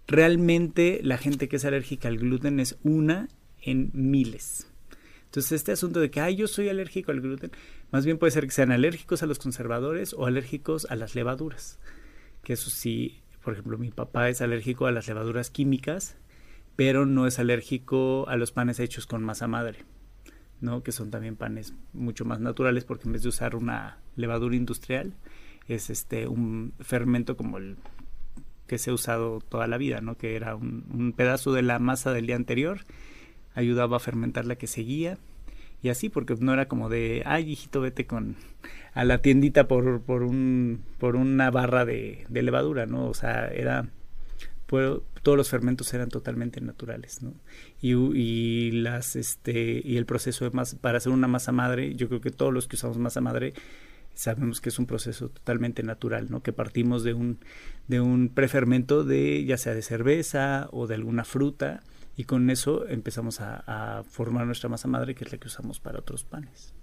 realmente 0.07 1.01
la 1.03 1.19
gente 1.19 1.49
que 1.49 1.57
es 1.57 1.65
alérgica 1.65 2.09
al 2.09 2.19
gluten 2.19 2.61
es 2.61 2.79
una 2.83 3.29
en 3.63 3.91
miles. 3.95 4.67
Entonces, 5.27 5.53
este 5.53 5.71
asunto 5.71 6.01
de 6.01 6.11
que, 6.11 6.21
ay, 6.21 6.35
yo 6.35 6.49
soy 6.49 6.69
alérgico 6.69 7.13
al 7.13 7.21
gluten, 7.21 7.53
más 7.93 8.05
bien 8.05 8.19
puede 8.19 8.33
ser 8.33 8.47
que 8.47 8.51
sean 8.51 8.73
alérgicos 8.73 9.23
a 9.23 9.27
los 9.27 9.39
conservadores 9.39 10.13
o 10.13 10.27
alérgicos 10.27 10.89
a 10.91 10.97
las 10.97 11.15
levaduras. 11.15 11.79
Que 12.43 12.55
eso 12.55 12.69
sí, 12.69 13.21
por 13.45 13.53
ejemplo, 13.53 13.79
mi 13.79 13.91
papá 13.93 14.29
es 14.29 14.41
alérgico 14.41 14.87
a 14.87 14.93
las 14.93 15.07
levaduras 15.07 15.51
químicas, 15.51 16.17
pero 16.75 17.07
no 17.07 17.29
es 17.29 17.39
alérgico 17.39 18.29
a 18.29 18.37
los 18.37 18.51
panes 18.51 18.81
hechos 18.81 19.07
con 19.07 19.23
masa 19.23 19.47
madre, 19.47 19.85
¿no? 20.61 20.83
Que 20.83 20.93
son 20.93 21.11
también 21.11 21.37
panes 21.37 21.75
mucho 21.93 22.25
más 22.25 22.41
naturales 22.41 22.85
porque 22.85 23.07
en 23.07 23.13
vez 23.13 23.23
de 23.23 23.29
usar 23.29 23.57
una 23.57 23.99
levadura 24.17 24.57
industrial, 24.57 25.15
es 25.69 25.91
este 25.91 26.27
un 26.27 26.73
fermento 26.81 27.37
como 27.37 27.59
el 27.59 27.77
que 28.67 28.79
se 28.79 28.91
ha 28.91 28.95
usado 28.95 29.41
toda 29.41 29.67
la 29.67 29.79
vida, 29.79 30.01
¿no? 30.01 30.17
Que 30.17 30.37
era 30.37 30.55
un, 30.55 31.13
pedazo 31.17 31.53
de 31.53 31.63
la 31.63 31.79
masa 31.79 32.13
del 32.13 32.27
día 32.27 32.37
anterior, 32.37 32.81
ayudaba 33.55 33.97
a 33.97 34.01
fermentar 34.01 34.47
la 34.47 34.57
que 34.57 34.67
seguía 34.67 35.19
y 35.83 35.89
así 35.89 36.09
porque 36.09 36.37
no 36.39 36.53
era 36.53 36.69
como 36.69 36.89
de 36.89 37.23
ay 37.25 37.51
hijito 37.51 37.81
vete 37.81 38.07
con 38.07 38.37
a 38.93 39.05
la 39.05 39.19
tiendita 39.19 39.67
por, 39.67 40.03
por 40.03 40.23
un 40.23 40.85
por 40.99 41.17
una 41.17 41.51
barra 41.51 41.85
de, 41.85 42.27
levadura 42.29 42.87
no 42.87 43.07
o 43.07 43.15
sea 43.15 43.49
era 43.49 43.89
todos 44.71 45.37
los 45.37 45.51
fermentos 45.51 45.93
eran 45.95 46.09
totalmente 46.09 46.61
naturales 46.61 47.21
y, 47.81 48.71
las 48.71 49.17
este 49.17 49.83
y 49.85 49.97
el 49.97 50.07
proceso 50.07 50.45
de 50.45 50.51
más 50.53 50.75
para 50.77 50.99
hacer 50.99 51.13
una 51.13 51.29
masa 51.29 51.53
madre 51.53 51.95
yo 51.97 52.09
creo 52.09 52.21
que 52.21 52.31
todos 52.31 52.53
los 52.53 52.69
que 52.69 52.77
usamos 52.77 52.99
masa 52.99 53.21
madre 53.21 53.55
sabemos 54.15 54.61
que 54.61 54.69
es 54.69 54.79
un 54.79 54.87
proceso 54.87 55.31
totalmente 55.31 55.83
natural. 55.83 56.29
Que 56.43 56.53
partimos 56.53 57.03
de 57.05 57.15
un, 57.15 58.33
prefermento 58.35 59.05
de 59.05 59.45
ya 59.45 59.57
sea 59.57 59.75
de 59.75 59.83
cerveza 59.83 60.69
o 60.73 60.87
de 60.87 60.95
alguna 60.95 61.25
fruta 61.25 61.83
y 62.17 62.25
con 62.25 62.51
eso 62.51 62.87
empezamos 62.87 63.41
a 63.41 64.05
formar 64.09 64.47
nuestra 64.47 64.69
masa 64.69 64.89
madre 64.89 65.15
que 65.15 65.25
es 65.25 65.33
la 65.33 65.39
que 65.39 65.49
usamos 65.49 65.81
para 65.81 65.99
otros 65.99 66.25
panes. 66.25 66.75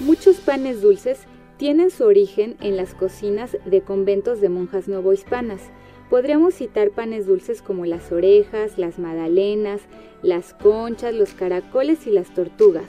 Muchos 0.00 0.36
panes 0.36 0.82
dulces 0.82 1.20
tienen 1.56 1.90
su 1.90 2.04
origen 2.04 2.56
en 2.60 2.76
las 2.76 2.94
cocinas 2.94 3.56
de 3.64 3.80
conventos 3.80 4.40
de 4.40 4.48
monjas 4.48 4.88
novohispanas. 4.88 5.60
Podríamos 6.10 6.54
citar 6.54 6.90
panes 6.90 7.26
dulces 7.26 7.62
como 7.62 7.86
las 7.86 8.12
orejas, 8.12 8.78
las 8.78 8.98
magdalenas, 8.98 9.80
las 10.22 10.54
conchas, 10.54 11.14
los 11.14 11.34
caracoles 11.34 12.06
y 12.06 12.10
las 12.10 12.32
tortugas 12.34 12.88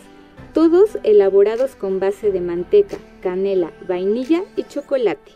todos 0.56 0.98
elaborados 1.04 1.76
con 1.76 2.00
base 2.00 2.32
de 2.32 2.40
manteca, 2.40 2.98
canela, 3.22 3.74
vainilla 3.90 4.42
y 4.56 4.64
chocolate. 4.64 5.34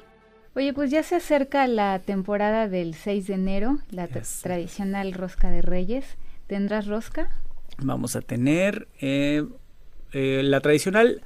Oye, 0.55 0.73
pues 0.73 0.91
ya 0.91 1.03
se 1.03 1.15
acerca 1.15 1.67
la 1.67 1.99
temporada 1.99 2.69
del 2.69 2.95
6 2.95 3.27
de 3.27 3.33
enero, 3.33 3.79
la 3.91 4.07
tradicional 4.07 5.11
rosca 5.11 5.51
de 5.51 5.61
reyes. 5.61 6.17
¿Tendrás 6.47 6.87
rosca? 6.87 7.29
Vamos 7.79 8.15
a 8.15 8.21
tener 8.21 8.87
eh, 9.01 9.45
eh, 10.13 10.41
la 10.43 10.61
tradicional 10.61 11.21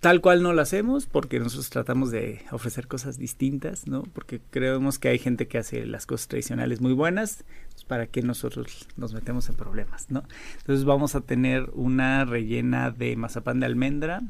tal 0.00 0.20
cual 0.20 0.42
no 0.42 0.52
la 0.52 0.62
hacemos 0.62 1.06
porque 1.06 1.38
nosotros 1.40 1.70
tratamos 1.70 2.10
de 2.10 2.42
ofrecer 2.52 2.86
cosas 2.86 3.18
distintas, 3.18 3.86
¿no? 3.86 4.02
Porque 4.02 4.40
creemos 4.50 4.98
que 4.98 5.08
hay 5.08 5.18
gente 5.18 5.48
que 5.48 5.58
hace 5.58 5.84
las 5.86 6.06
cosas 6.06 6.28
tradicionales 6.28 6.80
muy 6.80 6.92
buenas, 6.92 7.44
pues 7.72 7.84
para 7.84 8.06
que 8.06 8.22
nosotros 8.22 8.86
nos 8.96 9.12
metemos 9.12 9.48
en 9.48 9.56
problemas, 9.56 10.10
¿no? 10.10 10.22
Entonces 10.58 10.84
vamos 10.84 11.14
a 11.14 11.20
tener 11.20 11.70
una 11.74 12.24
rellena 12.24 12.90
de 12.90 13.16
mazapán 13.16 13.60
de 13.60 13.66
almendra, 13.66 14.22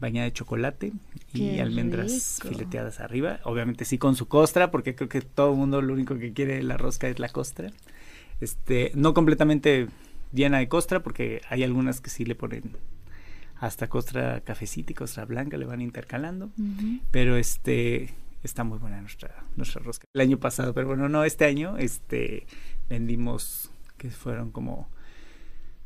bañada 0.00 0.24
de 0.24 0.32
chocolate 0.32 0.92
y 1.32 1.58
almendras 1.58 2.40
fileteadas 2.42 3.00
arriba, 3.00 3.40
obviamente 3.44 3.84
sí 3.84 3.98
con 3.98 4.16
su 4.16 4.28
costra, 4.28 4.70
porque 4.70 4.94
creo 4.94 5.08
que 5.08 5.20
todo 5.20 5.52
el 5.52 5.58
mundo 5.58 5.82
lo 5.82 5.92
único 5.92 6.18
que 6.18 6.32
quiere 6.32 6.56
de 6.56 6.62
la 6.62 6.76
rosca 6.76 7.08
es 7.08 7.18
la 7.18 7.28
costra. 7.28 7.70
Este, 8.40 8.92
no 8.94 9.12
completamente 9.12 9.88
llena 10.32 10.58
de 10.58 10.68
costra 10.68 11.02
porque 11.02 11.42
hay 11.50 11.62
algunas 11.64 12.00
que 12.00 12.08
sí 12.08 12.24
le 12.24 12.34
ponen 12.34 12.62
hasta 13.60 13.88
costra 13.88 14.40
cafecita 14.40 14.92
y 14.92 14.94
costra 14.94 15.26
blanca 15.26 15.58
le 15.58 15.66
van 15.66 15.82
intercalando. 15.82 16.50
Pero 17.10 17.36
este 17.36 18.14
está 18.42 18.64
muy 18.64 18.78
buena 18.78 19.00
nuestra, 19.02 19.44
nuestra 19.54 19.82
rosca. 19.82 20.06
El 20.14 20.22
año 20.22 20.38
pasado, 20.38 20.72
pero 20.72 20.88
bueno, 20.88 21.08
no, 21.10 21.24
este 21.24 21.44
año 21.44 21.76
este 21.76 22.46
vendimos 22.88 23.70
que 23.98 24.10
fueron 24.10 24.50
como 24.50 24.88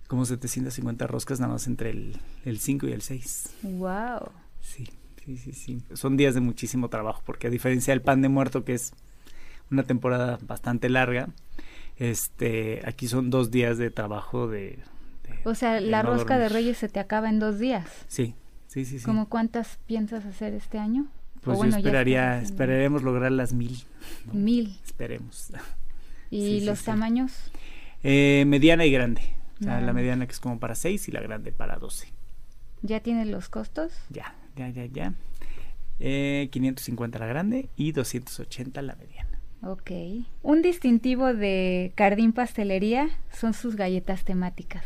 como 0.06 0.24
750 0.24 1.06
roscas 1.08 1.40
nada 1.40 1.54
más 1.54 1.66
entre 1.66 1.90
el, 1.90 2.16
el 2.44 2.60
5 2.60 2.86
y 2.86 2.92
el 2.92 3.02
6. 3.02 3.56
Wow. 3.62 4.30
Sí, 4.60 4.88
sí, 5.24 5.36
sí, 5.36 5.52
sí. 5.52 5.82
Son 5.94 6.16
días 6.16 6.34
de 6.34 6.40
muchísimo 6.40 6.88
trabajo 6.88 7.22
porque 7.26 7.48
a 7.48 7.50
diferencia 7.50 7.92
del 7.92 8.02
pan 8.02 8.22
de 8.22 8.28
muerto 8.28 8.64
que 8.64 8.74
es 8.74 8.92
una 9.72 9.82
temporada 9.82 10.38
bastante 10.42 10.88
larga, 10.88 11.30
este 11.96 12.82
aquí 12.86 13.08
son 13.08 13.30
dos 13.30 13.50
días 13.50 13.78
de 13.78 13.90
trabajo 13.90 14.46
de 14.46 14.78
o 15.44 15.54
sea, 15.54 15.80
la 15.80 16.02
rosca 16.02 16.38
de 16.38 16.48
Reyes 16.48 16.78
se 16.78 16.88
te 16.88 17.00
acaba 17.00 17.28
en 17.28 17.38
dos 17.38 17.58
días. 17.58 17.86
Sí, 18.08 18.34
sí, 18.66 18.84
sí. 18.84 18.98
sí. 18.98 19.04
¿Cómo 19.04 19.28
cuántas 19.28 19.78
piensas 19.86 20.24
hacer 20.24 20.54
este 20.54 20.78
año? 20.78 21.06
Pues 21.42 21.58
yo 21.58 21.66
esperaría, 21.66 22.40
esperaremos 22.40 23.02
lograr 23.02 23.30
las 23.30 23.52
mil. 23.52 23.84
Mil. 24.32 24.78
Esperemos. 24.84 25.52
¿Y 26.30 26.62
los 26.62 26.82
tamaños? 26.82 27.50
Eh, 28.02 28.44
mediana 28.46 28.86
y 28.86 28.90
grande. 28.90 29.22
O 29.60 29.64
sea, 29.64 29.80
la 29.80 29.92
mediana 29.92 30.26
que 30.26 30.32
es 30.32 30.40
como 30.40 30.58
para 30.58 30.74
seis 30.74 31.08
y 31.08 31.12
la 31.12 31.20
grande 31.20 31.52
para 31.52 31.76
doce. 31.76 32.08
¿Ya 32.82 33.00
tienes 33.00 33.28
los 33.28 33.48
costos? 33.48 33.92
Ya, 34.10 34.34
ya, 34.56 34.68
ya, 34.68 34.86
ya. 34.86 35.14
Eh, 36.00 36.48
550 36.50 37.18
la 37.18 37.26
grande 37.26 37.68
y 37.76 37.92
280 37.92 38.82
la 38.82 38.96
mediana. 38.96 39.38
Ok. 39.62 39.90
Un 40.42 40.60
distintivo 40.62 41.32
de 41.32 41.92
Cardín 41.94 42.32
Pastelería 42.32 43.08
son 43.32 43.54
sus 43.54 43.76
galletas 43.76 44.24
temáticas. 44.24 44.84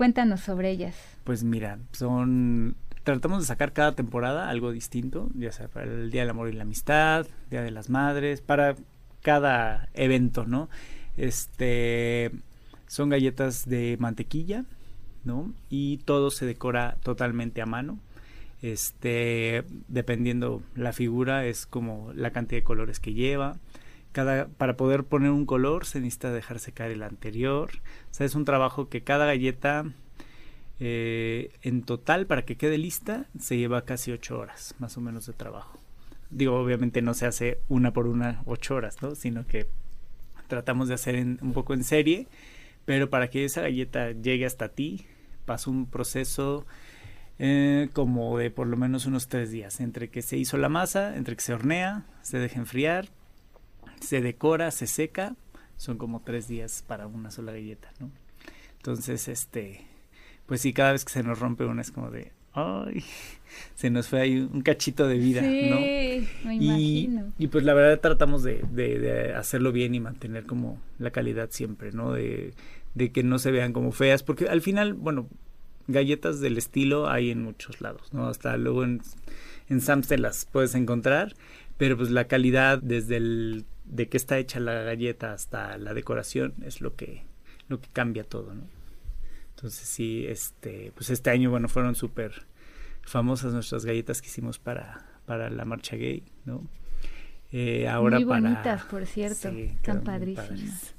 Cuéntanos 0.00 0.40
sobre 0.40 0.70
ellas. 0.70 0.96
Pues 1.24 1.44
mira, 1.44 1.78
son 1.92 2.74
tratamos 3.04 3.40
de 3.40 3.46
sacar 3.46 3.74
cada 3.74 3.94
temporada 3.94 4.48
algo 4.48 4.72
distinto, 4.72 5.28
ya 5.34 5.52
sea 5.52 5.68
para 5.68 5.84
el 5.84 6.10
Día 6.10 6.22
del 6.22 6.30
Amor 6.30 6.48
y 6.48 6.54
la 6.54 6.62
Amistad, 6.62 7.26
Día 7.50 7.60
de 7.60 7.70
las 7.70 7.90
Madres, 7.90 8.40
para 8.40 8.76
cada 9.20 9.90
evento, 9.92 10.46
¿no? 10.46 10.70
Este 11.18 12.30
son 12.86 13.10
galletas 13.10 13.68
de 13.68 13.98
mantequilla, 14.00 14.64
¿no? 15.24 15.52
Y 15.68 15.98
todo 15.98 16.30
se 16.30 16.46
decora 16.46 16.96
totalmente 17.02 17.60
a 17.60 17.66
mano. 17.66 17.98
Este, 18.62 19.64
dependiendo 19.88 20.62
la 20.76 20.94
figura 20.94 21.44
es 21.44 21.66
como 21.66 22.10
la 22.14 22.30
cantidad 22.30 22.60
de 22.60 22.64
colores 22.64 23.00
que 23.00 23.12
lleva. 23.12 23.58
Para 24.12 24.76
poder 24.76 25.04
poner 25.04 25.30
un 25.30 25.46
color 25.46 25.86
se 25.86 26.00
necesita 26.00 26.32
dejar 26.32 26.58
secar 26.58 26.90
el 26.90 27.02
anterior. 27.02 27.70
O 28.10 28.14
sea, 28.14 28.26
es 28.26 28.34
un 28.34 28.44
trabajo 28.44 28.88
que 28.88 29.02
cada 29.02 29.26
galleta 29.26 29.84
eh, 30.80 31.52
en 31.62 31.82
total 31.82 32.26
para 32.26 32.44
que 32.44 32.56
quede 32.56 32.78
lista 32.78 33.26
se 33.38 33.58
lleva 33.58 33.84
casi 33.84 34.12
ocho 34.12 34.38
horas 34.38 34.74
más 34.78 34.96
o 34.96 35.00
menos 35.00 35.26
de 35.26 35.34
trabajo. 35.34 35.78
Digo, 36.30 36.58
obviamente 36.58 37.02
no 37.02 37.14
se 37.14 37.26
hace 37.26 37.60
una 37.68 37.92
por 37.92 38.06
una 38.06 38.42
ocho 38.46 38.76
horas, 38.76 39.02
¿no? 39.02 39.14
Sino 39.14 39.46
que 39.46 39.66
tratamos 40.48 40.88
de 40.88 40.94
hacer 40.94 41.16
un 41.16 41.52
poco 41.52 41.74
en 41.74 41.84
serie, 41.84 42.28
pero 42.84 43.10
para 43.10 43.28
que 43.28 43.44
esa 43.44 43.60
galleta 43.60 44.12
llegue 44.12 44.46
hasta 44.46 44.70
ti 44.70 45.06
pasa 45.44 45.70
un 45.70 45.86
proceso 45.86 46.66
eh, 47.38 47.88
como 47.92 48.38
de 48.38 48.50
por 48.50 48.66
lo 48.66 48.76
menos 48.76 49.06
unos 49.06 49.28
tres 49.28 49.50
días, 49.50 49.80
entre 49.80 50.08
que 50.08 50.22
se 50.22 50.36
hizo 50.36 50.56
la 50.58 50.68
masa, 50.68 51.16
entre 51.16 51.36
que 51.36 51.42
se 51.42 51.52
hornea, 51.52 52.04
se 52.22 52.38
deja 52.38 52.58
enfriar, 52.58 53.08
se 54.00 54.20
decora, 54.20 54.70
se 54.70 54.86
seca, 54.86 55.36
son 55.76 55.98
como 55.98 56.20
tres 56.20 56.48
días 56.48 56.84
para 56.86 57.06
una 57.06 57.30
sola 57.30 57.52
galleta, 57.52 57.90
¿no? 58.00 58.10
Entonces, 58.76 59.28
este, 59.28 59.82
pues 60.46 60.60
sí, 60.60 60.72
cada 60.72 60.92
vez 60.92 61.04
que 61.04 61.12
se 61.12 61.22
nos 61.22 61.38
rompe 61.38 61.64
una 61.64 61.82
es 61.82 61.90
como 61.90 62.10
de, 62.10 62.32
ay, 62.52 63.04
se 63.74 63.90
nos 63.90 64.08
fue 64.08 64.20
ahí 64.20 64.38
un 64.38 64.62
cachito 64.62 65.06
de 65.06 65.18
vida, 65.18 65.40
sí, 65.40 65.70
¿no? 65.70 65.76
Me 65.76 66.54
imagino. 66.54 67.32
Y, 67.38 67.46
pues 67.48 67.64
la 67.64 67.74
verdad 67.74 68.00
tratamos 68.00 68.42
de, 68.42 68.62
de, 68.72 69.34
hacerlo 69.34 69.72
bien 69.72 69.94
y 69.94 70.00
mantener 70.00 70.46
como 70.46 70.80
la 70.98 71.10
calidad 71.10 71.50
siempre, 71.50 71.92
¿no? 71.92 72.12
De, 72.12 72.54
de 72.94 73.12
que 73.12 73.22
no 73.22 73.38
se 73.38 73.50
vean 73.50 73.72
como 73.72 73.92
feas, 73.92 74.22
porque 74.22 74.48
al 74.48 74.62
final, 74.62 74.94
bueno, 74.94 75.28
galletas 75.86 76.40
del 76.40 76.58
estilo 76.58 77.08
hay 77.08 77.30
en 77.30 77.42
muchos 77.42 77.80
lados, 77.80 78.12
¿no? 78.12 78.28
Hasta 78.28 78.56
luego 78.56 78.84
en, 78.84 79.02
en 79.68 79.80
Sam's 79.80 80.08
te 80.08 80.18
las 80.18 80.46
puedes 80.46 80.74
encontrar, 80.74 81.34
pero 81.76 81.96
pues 81.96 82.10
la 82.10 82.24
calidad 82.26 82.80
desde 82.82 83.16
el 83.16 83.64
de 83.90 84.08
qué 84.08 84.16
está 84.16 84.38
hecha 84.38 84.60
la 84.60 84.82
galleta 84.82 85.32
hasta 85.32 85.76
la 85.78 85.94
decoración 85.94 86.54
es 86.64 86.80
lo 86.80 86.94
que 86.94 87.24
lo 87.68 87.80
que 87.80 87.88
cambia 87.92 88.24
todo, 88.24 88.54
¿no? 88.54 88.64
Entonces 89.50 89.86
sí, 89.86 90.26
este, 90.26 90.92
pues 90.94 91.10
este 91.10 91.30
año, 91.30 91.50
bueno, 91.50 91.68
fueron 91.68 91.94
súper 91.94 92.46
famosas 93.02 93.52
nuestras 93.52 93.84
galletas 93.84 94.20
que 94.20 94.28
hicimos 94.28 94.58
para, 94.58 95.06
para 95.26 95.50
la 95.50 95.64
marcha 95.64 95.96
gay, 95.96 96.24
¿no? 96.44 96.66
Eh, 97.52 97.88
ahora 97.88 98.16
Muy 98.16 98.24
bonitas, 98.24 98.84
por 98.84 99.06
cierto, 99.06 99.48
están 99.48 100.02
padrísimas. 100.02 100.94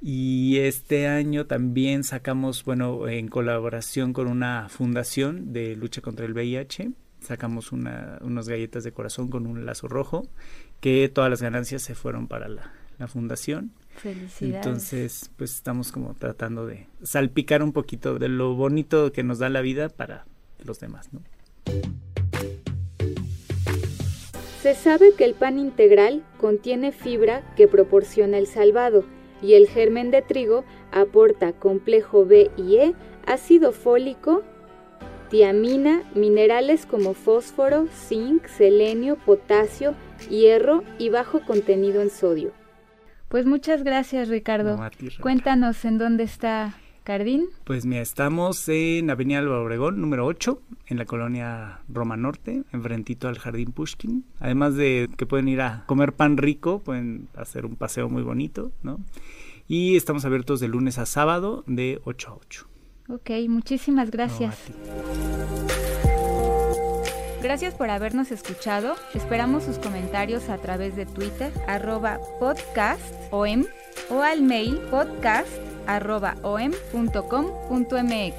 Y 0.00 0.58
este 0.58 1.06
año 1.06 1.46
también 1.46 2.04
sacamos, 2.04 2.64
bueno, 2.64 3.08
en 3.08 3.28
colaboración 3.28 4.12
con 4.12 4.26
una 4.26 4.68
fundación 4.68 5.52
de 5.52 5.76
lucha 5.76 6.00
contra 6.00 6.26
el 6.26 6.32
VIH, 6.32 6.90
sacamos 7.22 7.72
una, 7.72 8.18
unas 8.20 8.48
galletas 8.48 8.84
de 8.84 8.92
corazón 8.92 9.28
con 9.28 9.46
un 9.46 9.64
lazo 9.64 9.88
rojo, 9.88 10.26
que 10.80 11.08
todas 11.08 11.30
las 11.30 11.42
ganancias 11.42 11.82
se 11.82 11.94
fueron 11.94 12.28
para 12.28 12.48
la, 12.48 12.72
la 12.98 13.08
fundación. 13.08 13.72
Felicidades. 13.96 14.66
Entonces, 14.66 15.30
pues 15.36 15.54
estamos 15.54 15.92
como 15.92 16.14
tratando 16.14 16.66
de 16.66 16.88
salpicar 17.02 17.62
un 17.62 17.72
poquito 17.72 18.18
de 18.18 18.28
lo 18.28 18.54
bonito 18.54 19.12
que 19.12 19.22
nos 19.22 19.38
da 19.38 19.48
la 19.48 19.60
vida 19.60 19.88
para 19.88 20.24
los 20.64 20.80
demás, 20.80 21.12
¿no? 21.12 21.20
Se 24.62 24.74
sabe 24.76 25.12
que 25.18 25.24
el 25.24 25.34
pan 25.34 25.58
integral 25.58 26.24
contiene 26.38 26.92
fibra 26.92 27.42
que 27.56 27.66
proporciona 27.66 28.38
el 28.38 28.46
salvado 28.46 29.04
y 29.42 29.54
el 29.54 29.66
germen 29.66 30.12
de 30.12 30.22
trigo 30.22 30.64
aporta 30.92 31.52
complejo 31.52 32.24
B 32.24 32.50
y 32.56 32.76
E, 32.76 32.94
ácido 33.26 33.72
fólico, 33.72 34.44
tiamina, 35.32 36.02
minerales 36.14 36.84
como 36.84 37.14
fósforo, 37.14 37.86
zinc, 37.88 38.46
selenio, 38.48 39.16
potasio, 39.16 39.94
hierro 40.28 40.84
y 40.98 41.08
bajo 41.08 41.40
contenido 41.40 42.02
en 42.02 42.10
sodio. 42.10 42.52
Pues 43.28 43.46
muchas 43.46 43.82
gracias 43.82 44.28
Ricardo. 44.28 44.78
Cuéntanos 45.22 45.86
en 45.86 45.96
dónde 45.96 46.24
está 46.24 46.76
Cardín. 47.02 47.46
Pues 47.64 47.86
mira, 47.86 48.02
estamos 48.02 48.68
en 48.68 49.08
Avenida 49.08 49.38
Álvaro 49.38 49.62
Obregón, 49.62 50.02
número 50.02 50.26
8, 50.26 50.60
en 50.88 50.98
la 50.98 51.06
colonia 51.06 51.80
Roma 51.88 52.18
Norte, 52.18 52.64
enfrentito 52.70 53.26
al 53.26 53.38
Jardín 53.38 53.72
Pushkin. 53.72 54.26
Además 54.38 54.76
de 54.76 55.08
que 55.16 55.24
pueden 55.24 55.48
ir 55.48 55.62
a 55.62 55.84
comer 55.86 56.12
pan 56.12 56.36
rico, 56.36 56.80
pueden 56.80 57.28
hacer 57.34 57.64
un 57.64 57.76
paseo 57.76 58.10
muy 58.10 58.22
bonito, 58.22 58.70
¿no? 58.82 59.00
Y 59.66 59.96
estamos 59.96 60.26
abiertos 60.26 60.60
de 60.60 60.68
lunes 60.68 60.98
a 60.98 61.06
sábado 61.06 61.64
de 61.66 62.02
8 62.04 62.28
a 62.28 62.34
8. 62.34 62.71
Ok, 63.12 63.30
muchísimas 63.46 64.10
gracias. 64.10 64.56
Gracias 67.42 67.74
por 67.74 67.90
habernos 67.90 68.30
escuchado. 68.30 68.96
Esperamos 69.12 69.64
sus 69.64 69.76
comentarios 69.76 70.48
a 70.48 70.56
través 70.56 70.96
de 70.96 71.04
Twitter, 71.04 71.52
arroba 71.68 72.18
podcastom 72.40 73.66
o 74.08 74.22
al 74.22 74.40
mail 74.40 74.78
podcast 74.90 75.50
arroba 75.86 76.36
om.com.mx. 76.42 78.34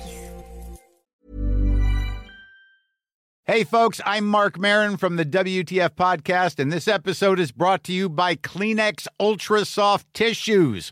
Hey 3.45 3.65
folks, 3.65 4.01
I'm 4.05 4.25
Mark 4.25 4.57
Marin 4.57 4.97
from 4.97 5.17
the 5.17 5.25
WTF 5.25 5.91
podcast 5.91 6.59
and 6.59 6.71
this 6.71 6.87
episode 6.87 7.39
is 7.39 7.51
brought 7.51 7.83
to 7.83 7.93
you 7.93 8.09
by 8.09 8.35
Kleenex 8.35 9.05
Ultra 9.19 9.65
Soft 9.65 10.11
Tissues 10.13 10.91